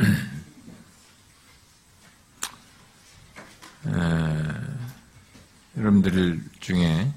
[5.76, 7.12] 여러분들 중에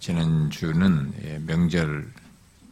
[0.00, 2.12] 지난 주는 예, 명절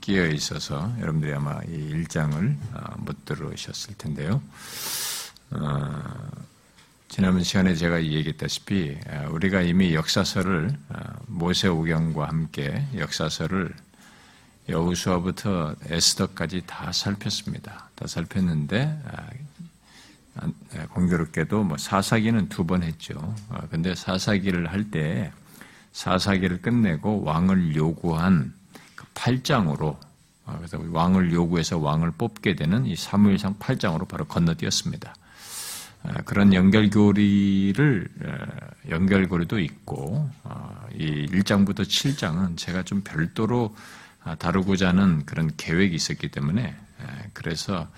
[0.02, 4.42] 끼어 있어서 여러분들이 아마 이 일장을 어, 못 들으셨을 텐데요.
[5.50, 6.30] 어,
[7.08, 10.76] 지난번 시간에 제가 얘기했다시피 어, 우리가 이미 역사서를
[11.28, 13.72] 모세오경과 함께 역사서를
[14.68, 17.90] 여우수아부터 에스더까지 다 살폈습니다.
[17.94, 19.02] 다 살폈는데
[20.94, 23.34] 공교롭게도 뭐 사사기는 두 번 했죠.
[23.70, 25.32] 근데 사사기를 할 때
[25.92, 28.54] 사사기를 끝내고 왕을 요구한
[29.14, 29.96] 8장으로
[30.46, 35.14] 아, 그래서 왕을 요구해서 왕을 뽑게 되는 이 사무엘상 8장으로 바로 건너뛰었습니다.
[36.04, 38.08] 아, 그런 연결고리를
[38.88, 43.76] 연결고리도 있고 아, 이 1장부터 7장은 제가 좀 별도로
[44.38, 46.74] 다루고자 하는 그런 계획이 있었기 때문에
[47.32, 47.88] 그래서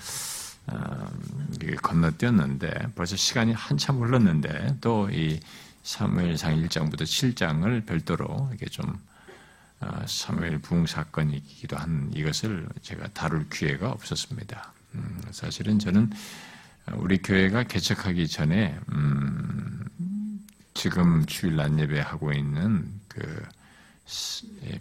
[1.82, 5.40] 건너뛰었는데 벌써 시간이 한참 흘렀는데 또 이
[5.84, 8.98] 사무엘상 1장부터 7장을 별도로 이게 좀
[9.80, 14.72] 어, 사무엘 부흥 사건이기도 한 이것을 제가 다룰 기회가 없었습니다.
[14.94, 16.10] 음, 사실은 저는
[16.94, 19.84] 우리 교회가 개척하기 전에 음,
[20.72, 23.63] 지금 주일 낮 예배 하고 있는 그 예,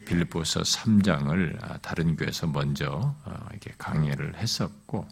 [0.05, 5.07] 빌립보서 3장을 아, 다른 교회에서 먼저 어, 이렇게 강의를 했었고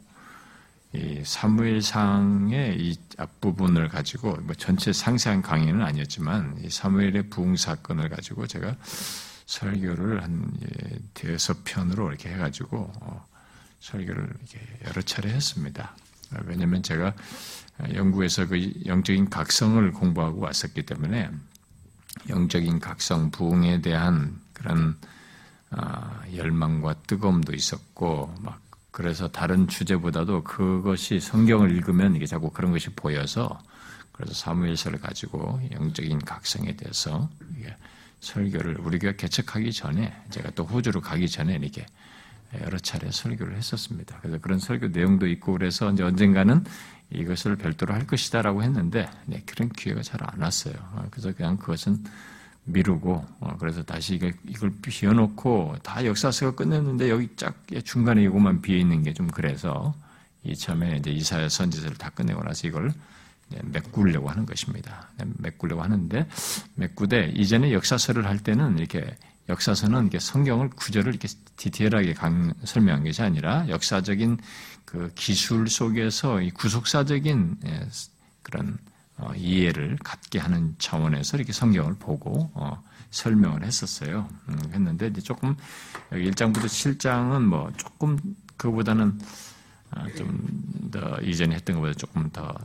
[0.94, 8.46] 이 사무엘상의 이 앞부분을 가지고 뭐 전체 상세한 강의는 아니었지만 이 사무엘의 부흥 사건을 가지고
[8.46, 8.76] 제가
[9.46, 13.26] 설교를 한 예, 대여섯 편으로 이렇게 해가지고 어,
[13.80, 15.96] 설교를 이렇게 여러 차례 했습니다.
[16.46, 17.14] 왜냐하면 제가
[17.94, 21.30] 영국에서 그 영적인 각성을 공부하고 왔었기 때문에
[22.30, 24.98] 영적인 각성 부흥에 대한 그런
[25.70, 28.60] 아, 열망과 뜨거움도 있었고 막
[28.92, 33.62] 그래서 다른 주제보다도 그것이 성경을 읽으면 이게 자꾸 그런 것이 보여서
[34.12, 37.30] 그래서 사무엘서를 가지고 영적인 각성에 대해서
[38.20, 41.86] 설교를 우리가 개척하기 전에 제가 또 호주로 가기 전에 이렇게
[42.62, 44.20] 여러 차례 설교를 했었습니다.
[44.22, 46.64] 그래서 그런 설교 내용도 있고 그래서 이제 언젠가는
[47.14, 50.76] 이것을 별도로 할 것이다라고 했는데 네, 그런 기회가 잘 안 왔어요.
[50.94, 52.04] 어, 그래서 그냥 그것은
[52.66, 59.04] 미루고 어, 그래서 다시 이걸, 비워놓고 다 역사서가 끝냈는데 여기 짝 중간에 이것만 비어 있는
[59.04, 59.94] 게 좀 그래서
[60.44, 62.92] 이참에 이제 이사야 선지서를 다 끝내고 나서 이걸
[63.64, 65.10] 메꾸려고 하는 것입니다.
[65.38, 66.26] 메꾸려고 하는데
[66.76, 69.18] 메꾸되 이전에 역사서를 할 때는 이렇게
[69.52, 74.40] 역사서는 성경을 구절을 이렇게 디테일하게 강, 설명한 것이 아니라 역사적인
[74.86, 77.88] 그 기술 속에서 이 구속사적인 예,
[78.42, 78.78] 그런
[79.18, 84.28] 어, 이해를 갖게 하는 차원에서 이렇게 성경을 보고 어, 설명을 했었어요.
[84.50, 85.56] 음, 했는데 이제 조금
[86.12, 88.18] 1장부터 7장은 뭐 조금
[88.58, 89.20] 그보다는
[89.92, 92.56] 어, 좀더 이전에 했던 것보다 조금 더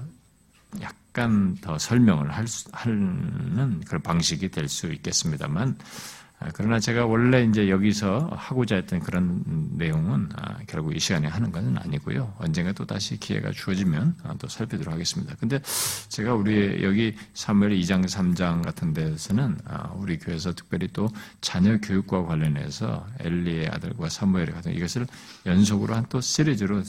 [0.80, 7.44] 약간 더 설명을 할 수, 하는 그런 방식이 될 수 있겠습니다만, 아, 그러나 제가 원래
[7.44, 9.42] 이제 여기서 하고자 했던 그런
[9.72, 12.34] 내용은 아, 결국 이 시간에 하는 것은 아니고요.
[12.38, 15.34] 언젠가 또 다시 기회가 주어지면 아, 또 살펴보도록 하겠습니다.
[15.38, 15.60] 근데
[16.08, 19.58] 제가 우리 여기 3월 2장, 3장 같은 데서는
[19.96, 21.08] 우리 교회에서 특별히 또
[21.40, 25.06] 자녀 교육과 관련해서 엘리의 아들과 사무엘의 같은 이것을
[25.46, 26.82] 연속으로 한 또 시리즈로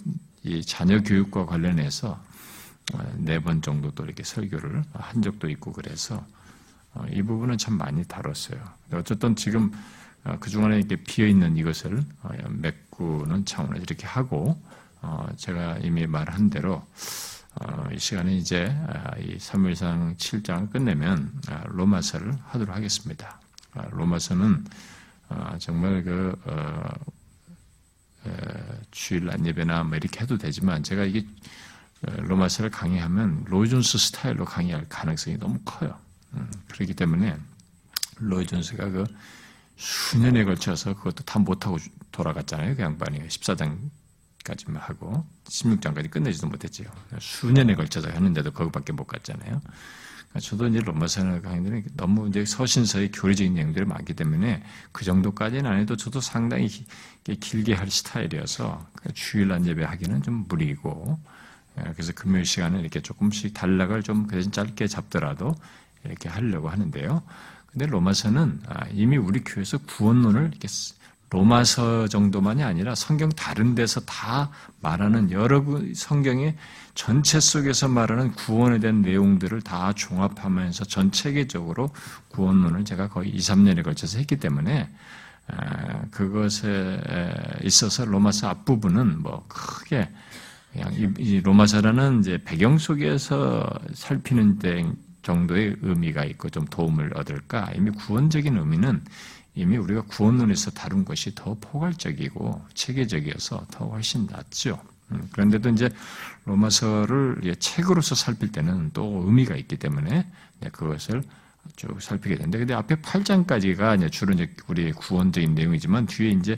[0.43, 2.19] 이 자녀 교육과 관련해서
[3.17, 6.36] 네 번 정도 또 이렇게 설교를 한 적도 있고 그래서 어,
[7.11, 8.59] 이 부분은 참 많이 다뤘어요.
[8.93, 9.71] 어쨌든 지금
[10.23, 14.61] 어, 그 중간에 이렇게 비어 있는 이것을 어, 메꾸는 차원에서 이렇게 하고
[15.37, 16.85] 제가 이미 말한 대로
[17.93, 23.39] 이 시간에 이제 아, 이 사무엘상 7장을 끝내면 아, 로마서를 하도록 하겠습니다.
[23.73, 24.65] 아, 로마서는
[25.59, 26.35] 정말 그
[28.91, 31.25] 주일 안예배나 뭐 이렇게 해도 되지만 제가 이게
[32.01, 35.97] 로마서를 강의하면 로이존스 스타일로 강의할 가능성이 너무 커요.
[36.33, 37.37] 음, 그렇기 때문에
[38.19, 39.05] 로이 존스가 그
[39.77, 41.77] 수년에 걸쳐서 그것도 다 못하고
[42.11, 42.75] 돌아갔잖아요.
[42.75, 46.83] 그 양반이 14장까지만 하고 16장까지 끝내지도 못했죠.
[47.19, 49.61] 수년에 걸쳐서 했는데도 거기밖에 못 갔잖아요.
[50.29, 55.79] 그러니까 저도 이제 로마서를 강의들은 너무 이제 서신서의 교리적인 내용들이 많기 때문에 그 정도까지는 안
[55.79, 56.69] 해도 저도 상당히
[57.23, 61.19] 길게 할 스타일이어서 주일 날 예배 하기는 좀 무리고
[61.79, 65.55] 예, 그래서 금요일 시간에 이렇게 조금씩 단락을 좀 그래서 짧게 잡더라도
[66.03, 67.23] 이렇게 하려고 하는데요.
[67.71, 70.67] 근데 로마서는 아, 이미 우리 교회에서 구원론을 이렇게
[71.29, 74.49] 로마서 정도만이 아니라 성경 다른 데서 다
[74.79, 75.63] 말하는 여러
[75.93, 76.55] 성경의
[76.95, 81.89] 전체 속에서 말하는 구원에 대한 내용들을 다 종합하면서 전 체계적으로
[82.29, 84.89] 구원론을 제가 거의 2, 3년에 걸쳐서 했기 때문에
[85.49, 87.01] 아, 그것에
[87.63, 90.09] 있어서 로마서 앞부분은 뭐 크게
[90.71, 94.59] 그냥 이, 로마서라는 이제 배경 속에서 살피는
[95.27, 97.71] 정도의 의미가 있고 좀 도움을 얻을까?
[97.75, 99.03] 이미 구원적인 의미는
[99.55, 104.79] 이미 우리가 구원론에서 다룬 것이 더 포괄적이고 체계적이어서 더 훨씬 낫죠.
[105.11, 105.89] 음, 그런데도 이제
[106.45, 110.25] 로마서를 책으로서 살필 때는 또 의미가 있기 때문에
[110.71, 111.23] 그것을
[111.75, 116.55] 쭉 살피게 되는데, 근데 앞에 8장까지가 이제 주로 이제 우리의 구원적인 내용이지만 뒤에 이제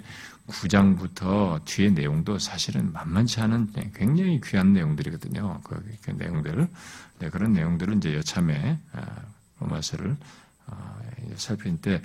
[0.50, 5.62] 9장부터 뒤에 내용도 사실은 만만치 않은 굉장히 귀한 내용들이거든요.
[5.63, 6.69] 그, 그 내용들을 네,
[7.27, 9.06] 그런 내용들을 이제 여참에 아,
[9.60, 10.16] 로마서를
[10.68, 11.00] 아,
[11.36, 12.01] 살필 때,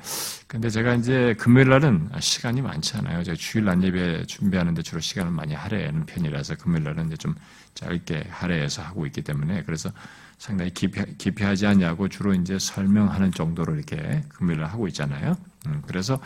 [0.47, 3.23] 근데 제가 이제 금요일 날은 시간이 많지 않아요.
[3.23, 7.35] 제가 주일 날 예배 준비하는데 주로 시간을 많이 할애하는 편이라서 금요일 날은 이제 좀
[7.75, 9.91] 짧게 할애해서 하고 있기 때문에 그래서
[10.39, 15.37] 상당히 깊이, 깊이 하지 않냐고 주로 이제 설명하는 정도로 이렇게 금요일 날 하고 있잖아요.
[15.67, 16.21] 음, 그래서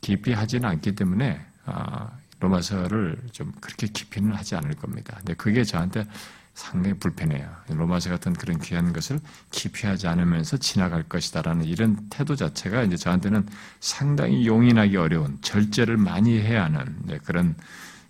[0.00, 2.10] 깊이 하지는 않기 때문에 아,
[2.40, 5.14] 로마서를 좀 그렇게 깊이는 하지 않을 겁니다.
[5.18, 6.06] 근데 그게 저한테
[6.54, 7.50] 상당히 불편해요.
[7.68, 9.18] 로마서 같은 그런 귀한 것을
[9.50, 13.46] 기피하지 않으면서 지나갈 것이다라는 이런 태도 자체가 이제 저한테는
[13.80, 17.56] 상당히 용인하기 어려운 절제를 많이 해야 하는 네, 그런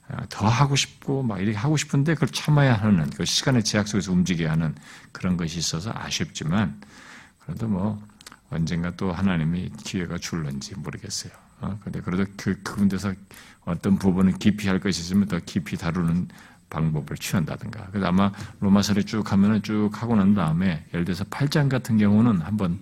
[0.09, 4.13] 어, 더 하고 싶고 막 이렇게 하고 싶은데 그걸 참아야 하는 그 시간의 제약 속에서
[4.13, 4.75] 움직여야 하는
[5.13, 6.79] 그런 것이 있어서 아쉽지만
[7.39, 8.03] 그래도 뭐
[8.51, 11.33] 언젠가 또 하나님이 기회가 줄는지 모르겠어요.
[11.63, 11.79] 어?
[11.83, 13.15] 근데 그래도 그, 그분 데서
[13.65, 16.29] 어떤 부분을 깊이 할 것이 있으면 더 깊이 다루는
[16.75, 17.87] 방법을 취한다든가.
[17.91, 22.81] 그래서 아마 로마서를 쭉 하면은 쭉 하고 난 다음에 예를 들어서 8장 같은 경우는 한번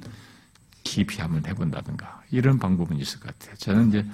[0.83, 2.23] 깊이 한번 해본다든가.
[2.31, 3.57] 이런 방법은 있을 것 같아요.
[3.57, 4.07] 저는 이제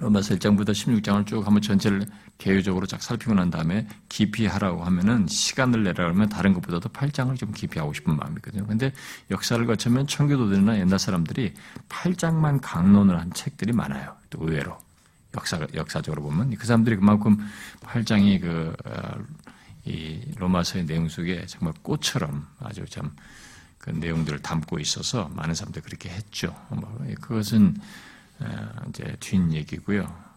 [0.00, 2.06] 로마서 1장부터 16장을 쭉 한번 전체를
[2.38, 7.52] 개요적으로 쫙 살피고 난 다음에 깊이 하라고 하면은 시간을 내라 그러면 다른 것보다도 8장을 좀
[7.52, 8.66] 깊이 하고 싶은 마음이거든요.
[8.66, 8.92] 근데
[9.30, 11.54] 역사를 거치면 청교도들이나 옛날 사람들이
[11.88, 14.16] 8장만 강론을 한 책들이 많아요.
[14.30, 14.78] 또 의외로.
[15.34, 17.38] 역사, 역사적으로 보면 그 사람들이 그만큼
[17.82, 19.24] 8장이 그, 어,
[19.84, 23.10] 이 로마서의 내용 속에 정말 꽃처럼 아주 참
[23.80, 26.54] 그 내용들을 담고 있어서 많은 사람들이 그렇게 했죠.
[26.68, 27.76] 뭐 그것은
[28.40, 30.30] 어, 이제 뒷 얘기고요.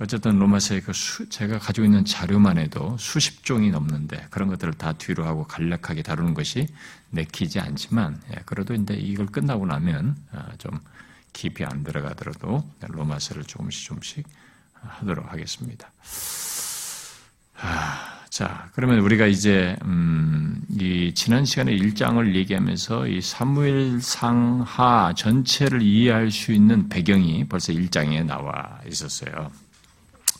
[0.00, 4.94] 어쨌든 로마서의 그 수, 제가 가지고 있는 자료만 해도 수십 종이 넘는데 그런 것들을 다
[4.94, 6.66] 뒤로 하고 간략하게 다루는 것이
[7.10, 10.80] 내키지 않지만 예, 그래도 이제 이걸 끝나고 나면 어, 좀
[11.32, 14.26] 깊이 안 들어가더라도 로마서를 조금씩 조금씩
[14.74, 15.90] 하도록 하겠습니다.
[18.30, 25.82] 자, 그러면 우리가 이제 음, 이 지난 시간에 1장을 얘기하면서 이 사무엘 상 하 전체를
[25.82, 29.50] 이해할 수 있는 배경이 벌써 1장에 나와 있었어요.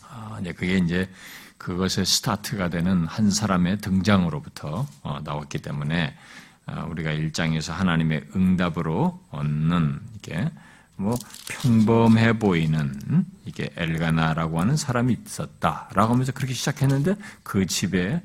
[0.09, 1.11] 아, 이제 그게 이제
[1.59, 6.17] 그것의 스타트가 되는 한 사람의 등장으로부터 어, 나왔기 때문에
[6.67, 10.51] 아, 우리가 1장에서 하나님의 응답으로 얻는 이게
[11.01, 11.17] 뭐
[11.49, 18.25] 평범해 보이는 이게 엘가나라고 하는 사람이 있었다라고 하면서 그렇게 시작했는데 그 집에서부터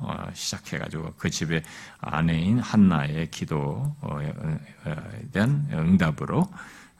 [0.00, 1.64] 어, 시작해가지고 그 집의
[2.00, 4.32] 아내인 한나의 기도에
[5.32, 6.48] 대한 응답으로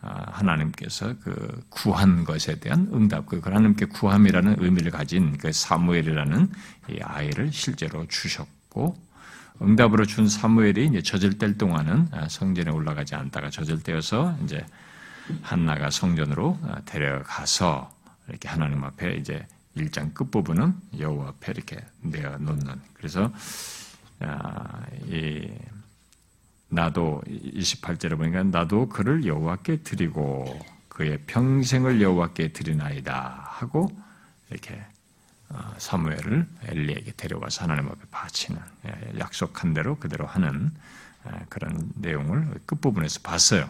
[0.03, 6.51] 어, 하나님께서 그 구한 것에 대한 응답, 그 하나님께 구함이라는 의미를 가진 그 사무엘이라는
[6.91, 9.04] 이 아이를 실제로 주셨고
[9.63, 11.01] 응답으로 준 사무엘이 이제
[11.39, 13.51] 뗄 동안은 아, 성전에 올라가지 않다가
[13.83, 14.65] 떼어서 이제
[15.43, 17.93] 한나가 성전으로 아, 데려가서
[18.29, 22.81] 이렇게 하나님 앞에 이제 일장 끝부분은 여호와 앞에 이렇게 내어 놓는.
[22.95, 23.33] 그래서
[24.21, 25.49] 아, 이
[26.69, 30.45] 나도 28절에 보니까 나도 그를 여호와께 드리고
[30.89, 33.91] 그의 평생을 여호와께 드리나이다 하고
[34.51, 34.94] 이렇게 어,
[35.79, 40.71] 사무엘을 엘리에게 데려가서 하나님 앞에 바치는 예, 약속한 대로 그대로 하는
[41.27, 43.69] 예, 그런 내용을 끝부분에서 봤어요.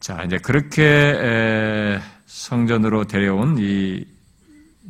[0.00, 4.06] 자, 이제 그렇게 성전으로 데려온 이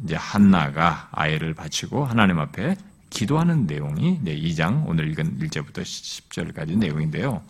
[0.04, 2.76] 이제 한나가 아이를 바치고 하나님 앞에
[3.10, 7.42] 기도하는 내용이 2장 오늘 읽은 1절부터 10절까지 내용인데요.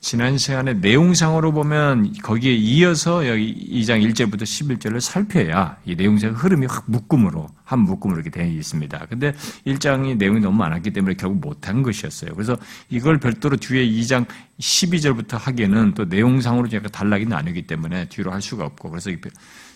[0.00, 6.84] 지난 시간에 내용상으로 보면 거기에 이어서 여기 2장 1절부터 11절을 살펴야 이 내용상 흐름이 확
[6.86, 9.06] 묶음으로 한 묶음으로 이렇게 되어 있습니다.
[9.10, 9.34] 근데
[9.66, 12.32] 1장이 내용이 너무 많았기 때문에 결국 못한 것이었어요.
[12.34, 12.56] 그래서
[12.88, 14.26] 이걸 별도로 뒤에 2장
[14.60, 19.10] 12절부터 하기에는 또 내용상으로 제가 단락이 나누기 때문에 뒤로 할 수가 없고 그래서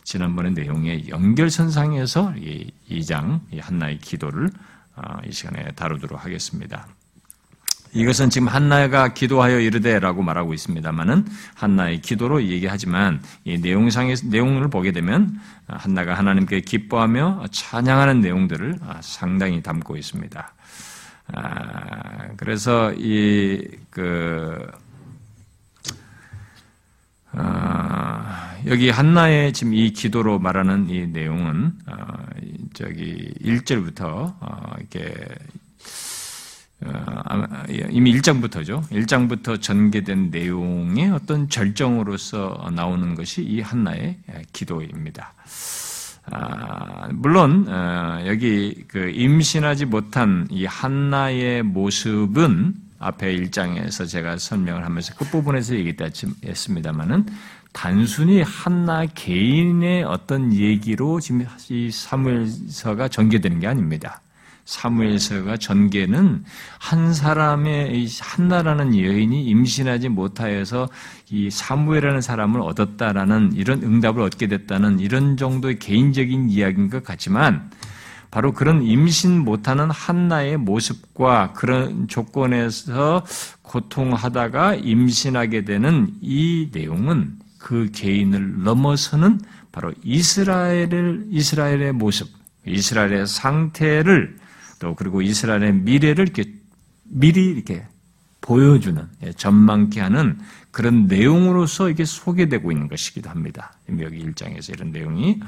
[0.04, 4.50] 지난번에 내용의 연결선상에서 이 2장 이 한나의 기도를
[4.94, 6.86] 어, 이 시간에 다루도록 하겠습니다.
[7.94, 15.38] 이것은 지금 한나가 기도하여 이르되라고 말하고 있습니다만은 한나의 기도로 얘기하지만 이 내용상의 내용을 보게 되면
[15.66, 20.54] 한나가 하나님께 기뻐하며 찬양하는 내용들을 상당히 담고 있습니다.
[21.34, 24.66] 아, 그래서 이그
[27.34, 28.24] 어,
[28.66, 31.94] 여기 한나의 지금 이 기도로 말하는 이 내용은 어,
[32.74, 35.61] 저기 1절부터 어, 이렇게 어,
[37.90, 38.82] 이미 1장부터죠.
[38.90, 44.18] 1장부터 전개된 내용의 어떤 절정으로서 나오는 것이 이 한나의
[44.52, 45.32] 기도입니다.
[46.26, 55.14] 아, 물론 어, 여기 그 임신하지 못한 이 한나의 모습은 앞에 1장에서 제가 설명을 하면서
[55.14, 57.26] 끝부분에서 얘기했습니다만은
[57.72, 64.20] 단순히 한나 개인의 어떤 얘기로 지금 이 사무엘서가 전개되는 게 아닙니다.
[64.64, 66.44] 사무엘서가 전개는
[66.78, 70.88] 한 사람의 한나라는 여인이 임신하지 못하여서
[71.30, 77.70] 이 사무엘이라는 사람을 얻었다라는 이런 응답을 얻게 됐다는 이런 정도의 개인적인 이야기인 것 같지만
[78.30, 83.26] 바로 그런 임신 못하는 한나의 모습과 그런 조건에서
[83.60, 89.40] 고통하다가 임신하게 되는 이 내용은 그 개인을 넘어서는
[89.70, 92.28] 바로 이스라엘을 이스라엘의 모습,
[92.66, 94.41] 이스라엘의 상태를
[94.82, 96.52] 또 그리고 이스라엘의 미래를 이렇게
[97.04, 97.86] 미리 이렇게
[98.40, 100.40] 보여주는 예, 전망케 하는
[100.72, 103.74] 그런 내용으로서 이게 소개되고 있는 것이기도 합니다.
[104.00, 105.38] 여기 1장에서 이런 내용이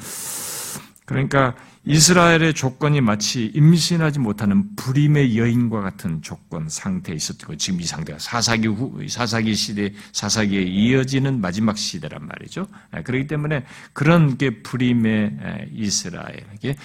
[1.04, 8.20] 그러니까 이스라엘의 조건이 마치 임신하지 못하는 불임의 여인과 같은 조건 상태에 있었고 지금 이 상태가
[8.20, 12.68] 사사기 후 사사기 시대 사사기에 이어지는 마지막 시대란 말이죠.
[12.96, 16.76] 예, 그렇기 때문에 그런 게 불임의 예, 이스라엘 이게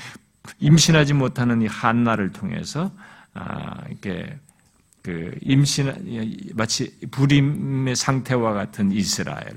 [0.60, 2.92] 임신하지 못하는 이 한나를 통해서
[3.34, 4.38] 아, 이렇게
[5.02, 9.48] 그 임신 마치 불임의 상태와 같은 이스라엘.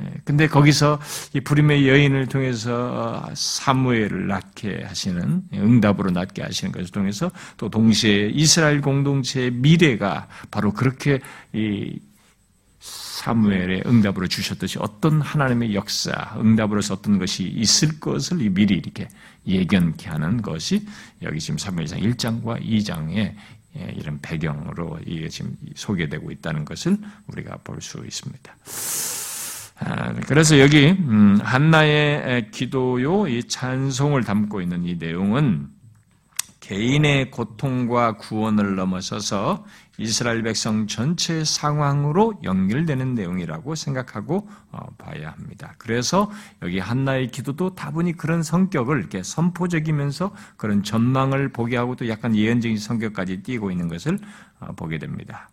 [0.00, 1.00] 예, 근데 거기서
[1.32, 8.82] 이 불임의 여인을 통해서 사무엘을 낳게 하시는 응답으로 낳게 하시는 것을 통해서 또 동시에 이스라엘
[8.82, 11.20] 공동체의 미래가 바로 그렇게
[11.52, 11.98] 이
[13.20, 19.08] 사무엘의 응답으로 주셨듯이 어떤 하나님의 역사, 응답으로서 어떤 것이 있을 것을 미리 이렇게
[19.46, 20.86] 예견케 하는 것이
[21.20, 23.34] 여기 지금 사무엘상 1장과 2장의
[23.94, 26.96] 이런 배경으로 이게 지금 소개되고 있다는 것을
[27.26, 28.56] 우리가 볼 수 있습니다.
[29.82, 35.68] 아, 그래서 여기 음, 한나의 기도요 이 찬송을 담고 있는 이 내용은
[36.60, 39.64] 개인의 고통과 구원을 넘어서서
[40.00, 45.74] 이스라엘 백성 전체 상황으로 연결되는 내용이라고 생각하고 어, 봐야 합니다.
[45.76, 46.30] 그래서
[46.62, 52.78] 여기 한나의 기도도 다분히 그런 성격을 이렇게 선포적이면서 그런 전망을 보게 하고 또 약간 예언적인
[52.78, 54.18] 성격까지 띄고 있는 것을
[54.60, 55.50] 어, 보게 됩니다.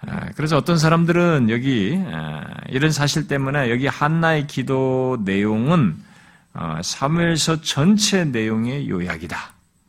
[0.00, 5.96] 아, 그래서 어떤 사람들은 여기 아, 이런 사실 때문에 여기 한나의 기도 내용은
[6.54, 9.36] 어, 사무엘서 전체 내용의 요약이다.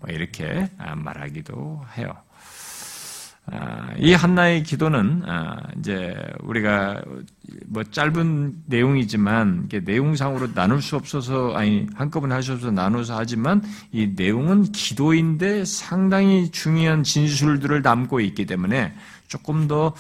[0.02, 2.14] 뭐 이렇게 말하기도 해요.
[3.54, 7.02] 아, 이 한나의 기도는 아, 이제 우리가
[7.68, 14.14] 뭐 짧은 내용이지만 내용상으로 나눌 수 없어서 아니 한꺼번에 할 수 없어서 나눠서 하지만 이
[14.16, 18.94] 내용은 기도인데 상당히 중요한 진술들을 담고 있기 때문에
[19.28, 19.94] 조금 더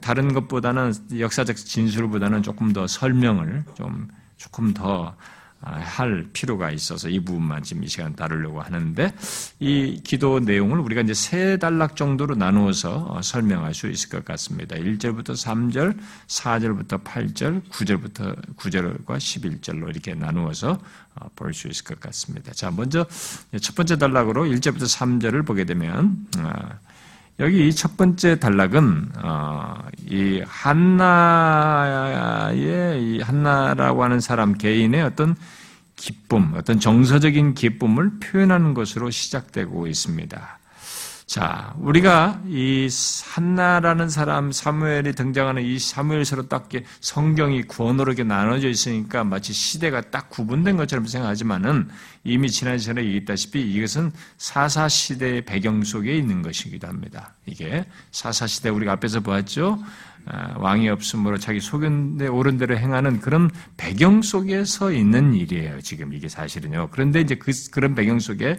[0.00, 7.18] 다른 것보다는 역사적 진술보다는 조금 더 설명을 좀 조금 더 아, 할 필요가 있어서 이
[7.18, 9.12] 부분만 지금 이 시간 다루려고 하는데
[9.58, 14.76] 이 기도 내용을 우리가 이제 세 단락 정도로 나누어서 어, 설명할 수 있을 것 같습니다.
[14.76, 15.98] 1절부터 3절,
[16.28, 20.78] 4절부터 8절, 9절부터 9절과 11절로 이렇게 나누어서
[21.16, 22.52] 어, 볼수 있을 것 같습니다.
[22.52, 23.04] 자, 먼저
[23.60, 26.52] 첫 번째 단락으로 1절부터 3절을 보게 되면 어,
[27.40, 29.12] 여기 첫 번째 단락은
[30.10, 31.78] 이 한나의
[33.00, 35.36] 이 한나라고 하는 사람 개인의 어떤
[35.94, 40.58] 기쁨, 어떤 정서적인 기쁨을 표현하는 것으로 시작되고 있습니다.
[41.28, 42.88] 자, 우리가 이
[43.22, 46.70] 한나라는 사람 사무엘이 등장하는 이 사무엘서로 딱
[47.02, 51.90] 성경이 구원으로 이렇게 나눠져 있으니까 마치 시대가 딱 구분된 것처럼 생각하지만은
[52.24, 57.34] 이미 지난 시간에 얘기했다시피 이것은 사사 시대의 배경 속에 있는 것이기도 합니다.
[57.44, 59.78] 이게 사사 시대 우리가 앞에서 보았죠.
[60.24, 65.82] 아, 왕이 없으므로 자기 소견에 옳은 대로 행하는 그런 배경 속에서 있는 일이에요.
[65.82, 66.88] 지금 이게 사실은요.
[66.90, 68.58] 그런데 이제 그, 그런 배경 속에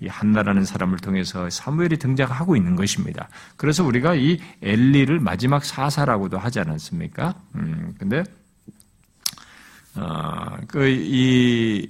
[0.00, 3.28] 이 한나라는 사람을 통해서 사무엘이 등장하고 있는 것입니다.
[3.56, 7.34] 그래서 우리가 이 엘리를 마지막 사사라고도 하지 않았습니까?
[7.54, 8.22] 음, 근데,
[9.94, 11.88] 어, 그, 이,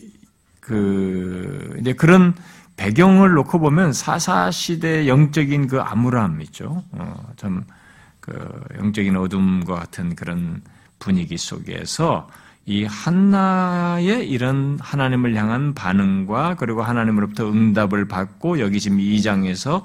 [0.61, 2.35] 그, 이제 그런
[2.77, 6.85] 배경을 놓고 보면 사사 시대 영적인 그 암울함 있죠.
[6.93, 7.65] 어, 좀,
[8.21, 10.63] 그, 영적인 어둠과 같은 그런
[11.01, 12.29] 분위기 속에서
[12.67, 19.85] 이 한나의 이런 하나님을 향한 반응과 그리고 하나님으로부터 응답을 받고 여기 지금 2장에서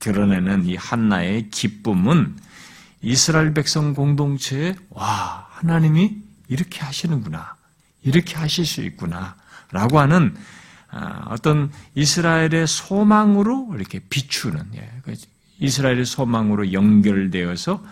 [0.00, 2.36] 드러내는 이 한나의 기쁨은
[3.02, 6.16] 이스라엘 백성 공동체에 와 하나님이
[6.48, 7.54] 이렇게 하시는구나.
[8.02, 9.36] 이렇게 하실 수 있구나.
[9.70, 10.34] 라고 하는
[10.90, 15.14] 아, 어떤 이스라엘의 소망으로 이렇게 비추는 예, 그
[15.60, 17.90] 이스라엘의 소망으로 연결되어서 예,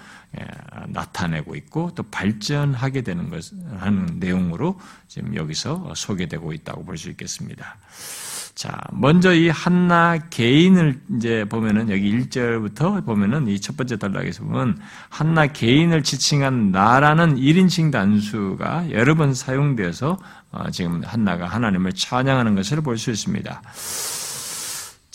[0.88, 3.44] 나타내고 있고 또 발전하게 되는 것
[3.78, 7.76] 하는 내용으로 지금 여기서 소개되고 있다고 볼 수 있겠습니다.
[8.54, 14.80] 자, 먼저 이 한나 개인을 이제 보면은 여기 1절부터 보면은 이 첫 번째 단락에서 보면
[15.10, 20.18] 한나 개인을 지칭한 나라는 1인칭 단수가 여러 번 사용되어서
[20.50, 23.62] 어, 지금 한나가 하나님을 찬양하는 것을 볼 수 있습니다.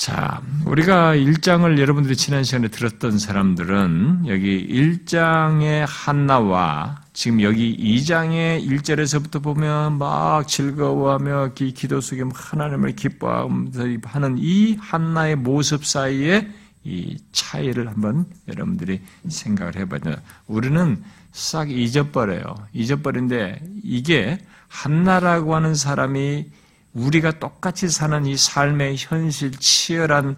[0.03, 9.41] 자, 우리가 1장을 여러분들이 지난 시간에 들었던 사람들은 여기 1장의 한나와 지금 여기 2장의 1절에서부터
[9.41, 16.49] 보면 막 즐거워하며 기도 속에 하나님을 기뻐하면서 하는 이 한나의 모습 사이에
[16.83, 20.15] 이 차이를 한번 여러분들이 생각을 해봐요.
[20.47, 22.43] 우리는 싹 잊어버려요.
[22.73, 26.47] 잊어버린데 이게 한나라고 하는 사람이
[26.93, 30.35] 우리가 똑같이 사는 이 삶의 현실 치열한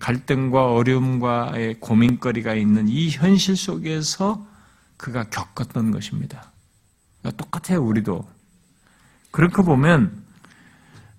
[0.00, 4.46] 갈등과 어려움과의 고민거리가 있는 이 현실 속에서
[4.96, 6.52] 그가 겪었던 것입니다.
[7.20, 8.28] 그러니까 똑같아요, 우리도.
[9.30, 10.24] 그렇게 보면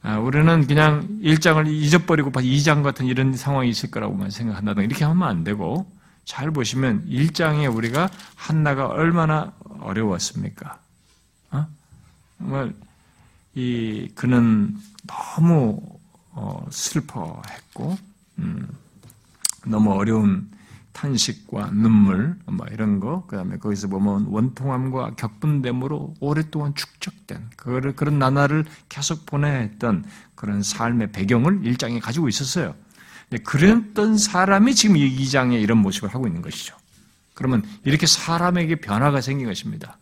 [0.02, 5.44] 아, 우리는 그냥 1장을 잊어버리고 2장 같은 이런 상황이 있을 거라고만 생각한다든가 이렇게 하면 안
[5.44, 5.92] 되고
[6.24, 10.80] 잘 보시면 1장에 우리가 한나가 얼마나 어려웠습니까?
[11.52, 11.68] 어?
[12.38, 12.74] 정말
[13.60, 14.74] 이 그는
[15.06, 15.82] 너무
[16.32, 17.98] 어, 슬퍼했고
[18.40, 18.70] 음,
[19.66, 20.50] 너무 어려운
[20.94, 28.64] 탄식과 눈물 뭐 이런 거 그다음에 거기서 보면 원통함과 격분됨으로 오랫동안 축적된 그런 그런 나날을
[28.88, 32.76] 계속 보내했던 그런 삶의 배경을 일장에 가지고 있었어요.
[33.44, 36.76] 그랬던 사람이 지금 이 장에 이런 모습을 하고 있는 것이죠.
[37.34, 39.98] 그러면 이렇게 사람에게 변화가 생긴 것입니다.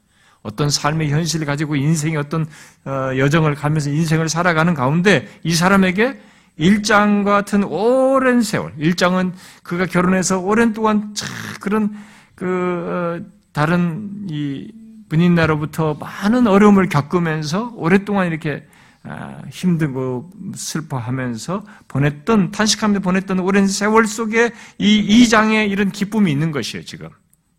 [0.47, 2.45] 어떤 삶의 현실을 가지고 인생의 어떤
[2.85, 6.19] 어, 여정을 가면서 인생을 살아가는 가운데 이 사람에게
[6.55, 11.13] 일장 같은 오랜 세월, 일장은 그가 결혼해서 오랜 동안
[11.59, 11.95] 그런
[12.33, 14.71] 그 어, 다른 이
[15.09, 18.65] 분인나로부터 많은 어려움을 겪으면서 오랫동안 이렇게
[19.03, 26.83] 아, 힘들고 슬퍼하면서 보냈던 탄식하면서 보냈던 오랜 세월 속에 이 이장에 이런 기쁨이 있는 것이에요
[26.85, 27.09] 지금.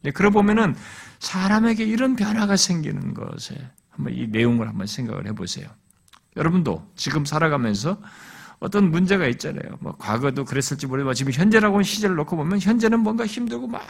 [0.03, 0.75] 네, 그러 보면은
[1.19, 3.55] 사람에게 이런 변화가 생기는 것에
[3.91, 5.69] 한번 이 내용을 한번 생각을 해보세요.
[6.37, 8.01] 여러분도 지금 살아가면서
[8.61, 9.77] 어떤 문제가 있잖아요.
[9.81, 13.83] 뭐 과거도 그랬을지 모르지만 지금 현재라고 시절을 놓고 보면 현재는 뭔가 힘들고 막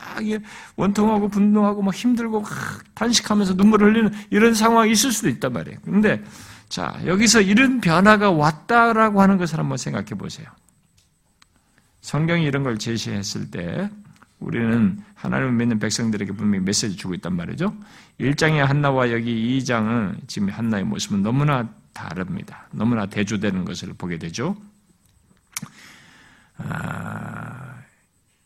[0.77, 2.51] 원통하고 분노하고 막 힘들고 막
[2.95, 5.79] 탄식하면서 눈물을 흘리는 이런 상황이 있을 수도 있단 말이에요.
[5.83, 6.23] 그런데
[6.69, 10.47] 자 여기서 이런 변화가 왔다라고 하는 것을 한번 생각해 보세요.
[12.03, 13.91] 성경이 이런 걸 제시했을 때
[14.41, 17.75] 우리는 하나님을 믿는 백성들에게 분명히 메시지 주고 있단 말이죠.
[18.21, 22.69] 1장의 한나와 여기 2장은 지금 한나의 모습은 너무나 다릅니다.
[22.71, 24.57] 너무나 대조되는 것을 보게 되죠.
[26.59, 27.75] 아,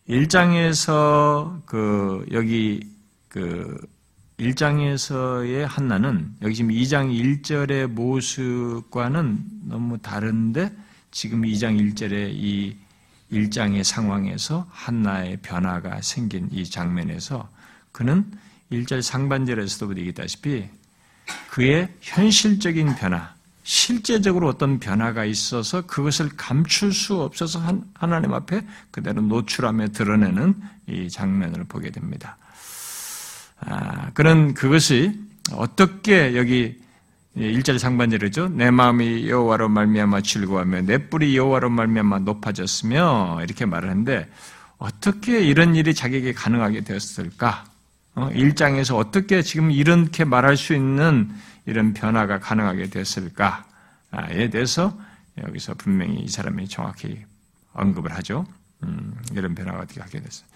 [0.08, 2.80] 1장에서 그 여기
[3.28, 3.78] 그
[4.38, 10.74] 1장에서의 한나는 여기 지금 2장 1절의 모습과는 너무 다른데
[11.10, 12.76] 지금 2장 1절의 이
[13.32, 17.48] 1장의 상황에서 한나의 변화가 생긴 이 장면에서
[17.90, 18.30] 그는
[18.70, 20.68] 1절 상반절에서도 얘기했다시피
[21.50, 27.62] 그의 현실적인 변화, 실제적으로 어떤 변화가 있어서 그것을 감출 수 없어서
[27.94, 30.54] 하나님 앞에 그대로 노출하며 드러내는
[30.88, 32.36] 이 장면을 보게 됩니다.
[33.60, 35.18] 아, 그런 그것이
[35.52, 36.81] 어떻게 여기
[37.36, 38.50] 1절 상반절이죠.
[38.50, 44.28] 내 마음이 여호와로 말미암아 즐거워하며 내 뿔이 여호와로 말미암아 높아졌으며 이렇게 말을 하는데
[44.76, 47.64] 어떻게 이런 일이 자기에게 가능하게 되었을까?
[48.14, 51.30] 1장에서 어, 어떻게 지금 이렇게 말할 수 있는
[51.64, 54.96] 이런 변화가 가능하게 됐을까에 대해서
[55.42, 57.24] 여기서 분명히 이 사람이 정확히
[57.72, 58.44] 언급을 하죠.
[58.82, 60.46] 음, 이런 변화가 어떻게 하게 됐어요.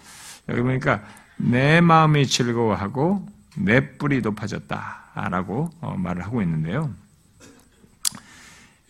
[0.50, 1.02] 여기 보니까
[1.38, 6.90] 내 마음이 즐거워하고 내 뿔이 높아졌다 라고 어, 말을 하고 있는데요.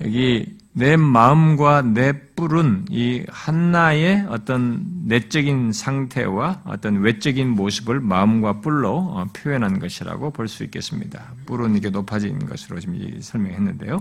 [0.03, 8.91] 여기 내 마음과 내 뿔은 이 한나의 어떤 내적인 상태와 어떤 외적인 모습을 마음과 뿔로
[8.99, 11.33] 어, 표현한 것이라고 볼 수 있겠습니다.
[11.47, 14.01] 뿔은 이게 높아진 것으로 지금 설명했는데요.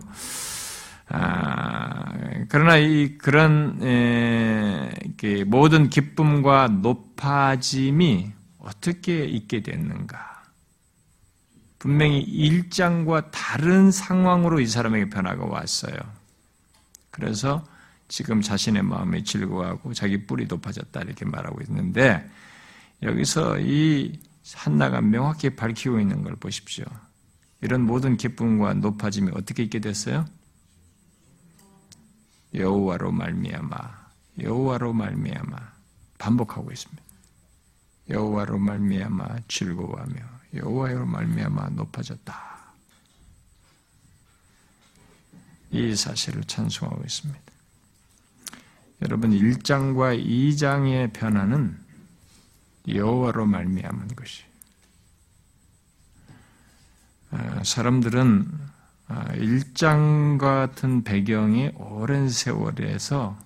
[1.10, 2.06] 아,
[2.50, 4.90] 그러나 이 그런 에,
[5.46, 10.35] 모든 기쁨과 높아짐이 어떻게 있게 됐는가?
[11.86, 15.96] 분명히 일장과 다른 상황으로 이 사람에게 변화가 왔어요.
[17.12, 17.64] 그래서
[18.08, 22.28] 지금 자신의 마음이 즐거워하고 자기 뿔이 높아졌다 이렇게 말하고 있는데
[23.04, 24.20] 여기서 이
[24.56, 26.86] 한나가 명확히 밝히고 있는 걸 보십시오.
[27.62, 30.26] 이런 모든 기쁨과 높아짐이 어떻게 있게 됐어요?
[32.56, 33.78] 여호와로 말미암아
[34.42, 35.56] 여호와로 말미암아
[36.18, 37.04] 반복하고 있습니다.
[38.10, 42.56] 여호와로 말미암아 즐거워하며 여호와로 말미암아 높아졌다.
[45.72, 47.42] 이 사실을 찬송하고 있습니다.
[49.02, 51.78] 여러분 1장과 2장의 변화는
[52.88, 54.44] 여호와로 말미암은 것이.
[57.32, 58.50] 아, 사람들은
[59.10, 63.38] 1장 아, 같은 배경이 오랜 세월에서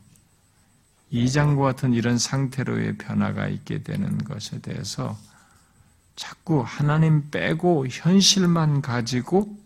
[1.12, 5.18] 2장과 같은 이런 상태로의 변화가 있게 되는 것에 대해서
[6.20, 9.58] 자꾸 하나님 빼고 현실만 가지고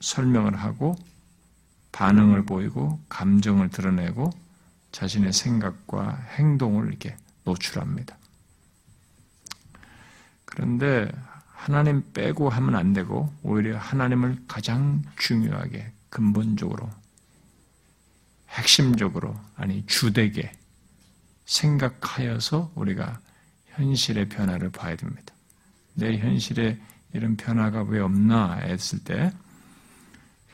[0.00, 0.96] 설명을 하고
[1.92, 4.30] 반응을 보이고 감정을 드러내고
[4.92, 8.16] 자신의 생각과 행동을 이렇게 노출합니다.
[10.46, 11.12] 그런데
[11.52, 16.88] 하나님 빼고 하면 안 되고 오히려 하나님을 가장 중요하게 근본적으로
[18.48, 20.52] 핵심적으로 아니 주되게
[21.44, 23.20] 생각하여서 우리가
[23.66, 25.34] 현실의 변화를 봐야 됩니다.
[26.00, 26.78] 내 현실에
[27.12, 29.32] 이런 변화가 왜 없나 했을 때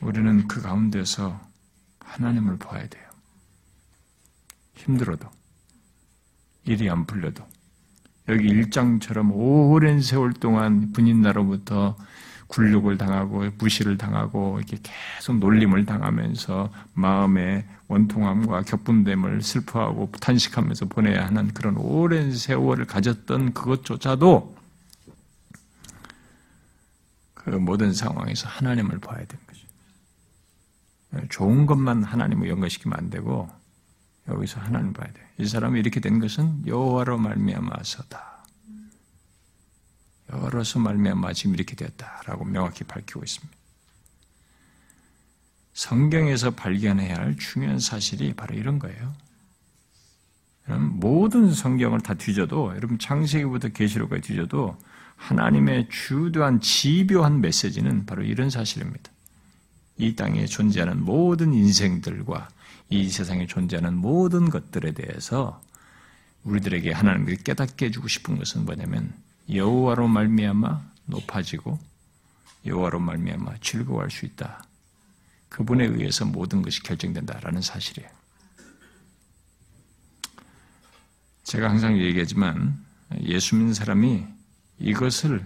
[0.01, 1.39] 우리는 그 가운데서
[1.99, 3.03] 하나님을 봐야 돼요.
[4.75, 5.27] 힘들어도
[6.65, 7.45] 일이 안 풀려도
[8.27, 11.95] 여기 일장처럼 오랜 세월 동안 분인 나로부터
[12.47, 21.53] 굴욕을 당하고 무시를 당하고 이렇게 계속 놀림을 당하면서 마음의 원통함과 격분됨을 슬퍼하고 탄식하면서 보내야 하는
[21.53, 24.56] 그런 오랜 세월을 가졌던 그것조차도
[27.47, 29.65] 그 모든 상황에서 하나님을 봐야 되는 거죠.
[31.29, 33.49] 좋은 것만 하나님을 연결시키면 안 되고
[34.27, 35.25] 여기서 하나님 봐야 돼.
[35.37, 38.45] 이 사람이 이렇게 된 것은 여호와로 말미암아서다.
[40.33, 43.55] 여호와로서 말미암아 지금 이렇게 되었다라고 명확히 밝히고 있습니다.
[45.71, 49.15] 성경에서 발견해야 할 중요한 사실이 바로 이런 거예요.
[50.65, 54.77] 모든 성경을 다 뒤져도 여러분 창세기부터 계시록까지 뒤져도
[55.17, 59.11] 하나님의 주도한 집요한 메시지는 바로 이런 사실입니다.
[59.97, 62.47] 이 땅에 존재하는 모든 인생들과
[62.89, 65.61] 이 세상에 존재하는 모든 것들에 대해서
[66.43, 69.13] 우리들에게 하나님께 깨닫게 해주고 싶은 것은 뭐냐면
[69.51, 71.79] 여호와로 말미암아 높아지고
[72.65, 74.63] 여호와로 말미암아 즐거워할 수 있다.
[75.49, 78.09] 그분에 의해서 모든 것이 결정된다라는 사실이에요.
[81.43, 82.77] 제가 항상 얘기하지만
[83.23, 84.36] 예수 믿는 사람이
[84.79, 85.45] 이것을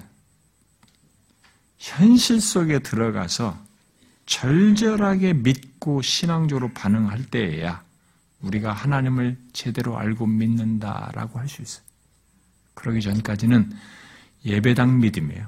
[1.77, 3.57] 현실 속에 들어가서
[4.25, 7.83] 절절하게 믿고 신앙적으로 반응할 때에야
[8.41, 11.83] 우리가 하나님을 제대로 알고 믿는다라고 할 수 있어요.
[12.73, 13.71] 그러기 전까지는
[14.45, 15.47] 예배당 믿음이에요.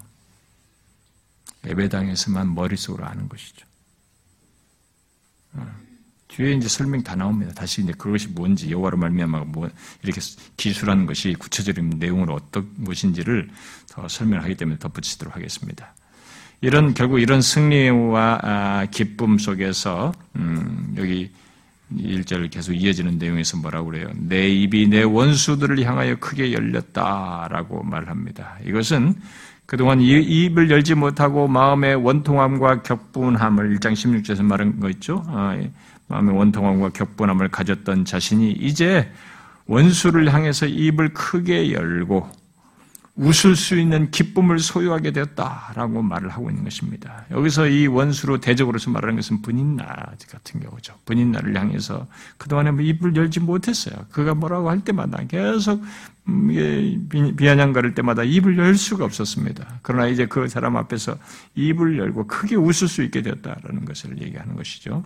[1.66, 3.66] 예배당에서만 머릿속으로 아는 것이죠.
[6.34, 7.54] 어, 뒤에 이제 설명 다 나옵니다.
[7.54, 9.70] 다시 이제 그것이 뭔지 여호와로 말미암아 뭐
[10.02, 10.20] 이렇게
[10.58, 13.50] 기술하는 것이 구체적인 내용으로 어떤 것인지를
[13.90, 15.94] 더 설명하기 때문에 덧붙이도록 하겠습니다.
[16.62, 21.30] 이런 결국 이런 승리와 아, 기쁨 속에서 음, 여기
[21.94, 24.10] 1절 계속 이어지는 내용에서 뭐라고 그래요?
[24.16, 28.58] 내 입이 내 원수들을 향하여 크게 열렸다라고 말합니다.
[28.66, 29.16] 이것은
[29.66, 35.24] 그동안 입을 열지 못하고 마음의 원통함과 격분함을 1장 16절에서 말한 거 있죠?
[36.14, 39.12] 아, 마음의 원통함과 격분함을 가졌던 자신이 이제
[39.66, 42.30] 원수를 향해서 입을 크게 열고
[43.16, 47.26] 웃을 수 있는 기쁨을 소유하게 되었다라고 말을 하고 있는 것입니다.
[47.30, 49.86] 여기서 이 원수로 대적으로서 말하는 것은 분인나
[50.32, 50.96] 같은 경우죠.
[51.06, 54.06] 분인나를 향해서 그동안에 뭐 입을 열지 못했어요.
[54.12, 55.84] 그가 뭐라고 할 때마다 계속
[56.28, 59.80] 음, 비아냥거릴 때마다 입을 열 수가 없었습니다.
[59.84, 61.16] 그러나 이제 그 사람 앞에서
[61.54, 65.04] 입을 열고 크게 웃을 수 있게 되었다라는 것을 얘기하는 것이죠.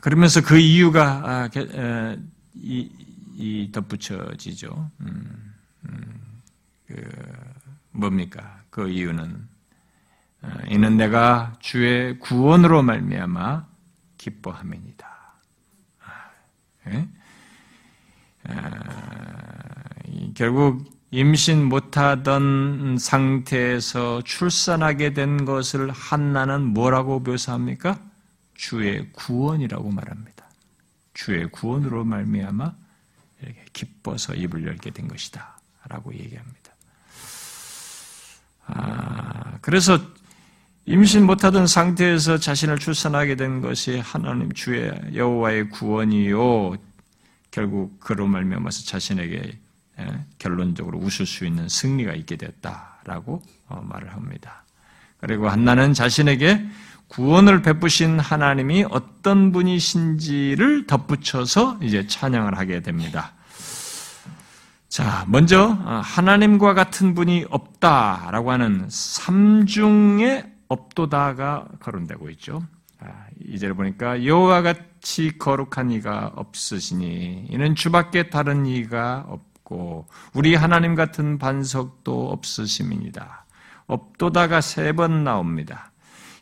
[0.00, 1.48] 그러면서 그 이유가 아,
[2.54, 2.90] 이,
[3.34, 4.90] 이 덧붙여지죠.
[5.00, 5.54] 음,
[5.88, 6.20] 음,
[6.86, 7.10] 그
[7.92, 8.60] 뭡니까?
[8.70, 9.48] 그 이유는
[10.42, 13.66] 어, 이는 내가 주의 구원으로 말미암아
[14.18, 15.08] 기뻐함이니다.
[16.04, 17.08] 아, 예?
[18.48, 18.70] 아,
[20.34, 27.98] 결국 임신 못하던 상태에서 출산하게 된 것을 한나는 뭐라고 묘사합니까?
[28.56, 30.46] 주의 구원이라고 말합니다.
[31.14, 32.74] 주의 구원으로 말미암아
[33.42, 35.58] 이렇게 기뻐서 입을 열게 된 것이다.
[35.88, 36.72] 라고 얘기합니다.
[38.66, 40.00] 아, 그래서
[40.84, 46.76] 임신 못하던 상태에서 자신을 출산하게 된 것이 하나님 주의 여호와의 구원이요.
[47.50, 49.58] 결국 그로 말미암아서 자신에게
[49.98, 53.00] 예, 결론적으로 웃을 수 있는 승리가 있게 됐다.
[53.04, 54.64] 라고 어, 말을 합니다.
[55.18, 56.66] 그리고 한나는 자신에게
[57.08, 63.32] 구원을 베푸신 하나님이 어떤 분이신지를 덧붙여서 이제 찬양을 하게 됩니다.
[64.88, 72.62] 자, 먼저 어, 하나님과 같은 분이 없다라고 하는 삼중의 없도다가 거론되고 있죠.
[73.44, 81.38] 이제를 보니까 여호와 같이 거룩한 이가 없으시니 이는 주밖에 다른 이가 없고 우리 하나님 같은
[81.38, 83.44] 반석도 없으심입니다.
[83.86, 85.92] 없도다가 세 번 나옵니다.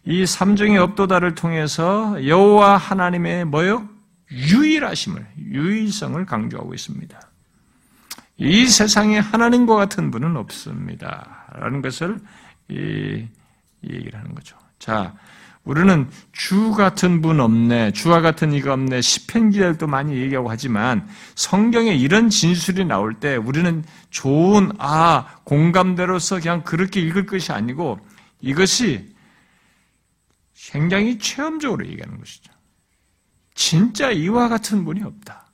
[0.07, 3.89] 이 삼중의 업도다를 통해서 여호와 하나님의 뭐요?
[4.31, 7.21] 유일하심을, 유일성을 강조하고 있습니다.
[8.37, 11.47] 이 세상에 하나님과 같은 분은 없습니다.
[11.53, 12.19] 라는 것을
[12.69, 12.75] 이,
[13.83, 14.57] 이 얘기를 하는 거죠.
[14.79, 15.15] 자,
[15.65, 21.95] 우리는 주 같은 분 없네, 주와 같은 이가 없네, 시편 기자도 많이 얘기하고 하지만 성경에
[21.95, 27.99] 이런 진술이 나올 때 우리는 좋은 아 공감대로서 그냥 그렇게 읽을 것이 아니고
[28.43, 29.14] 이것이
[30.71, 32.53] 굉장히 체험적으로 얘기하는 것이죠.
[33.55, 35.47] 진짜 이와 같은 분이 없다.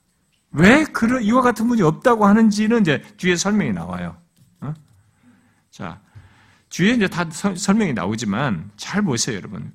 [0.51, 4.17] 왜 그런 이와 같은 분이 없다고 하는지는 이제 뒤에 설명이 나와요.
[4.61, 4.73] 어?
[5.69, 6.01] 자,
[6.69, 9.71] 뒤에 이제 다 설명이 나오지만 잘 보세요, 여러분.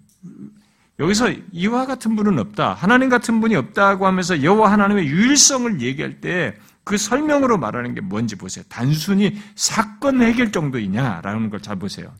[0.98, 2.74] 여기서 이와 같은 분은 없다.
[2.74, 8.36] 하나님 같은 분이 없다고 하면서 여호와 하나님의 유일성을 얘기할 때 그 설명으로 말하는 게 뭔지
[8.36, 8.64] 보세요.
[8.68, 12.14] 단순히 사건 해결 정도이냐라는 걸 잘 보세요.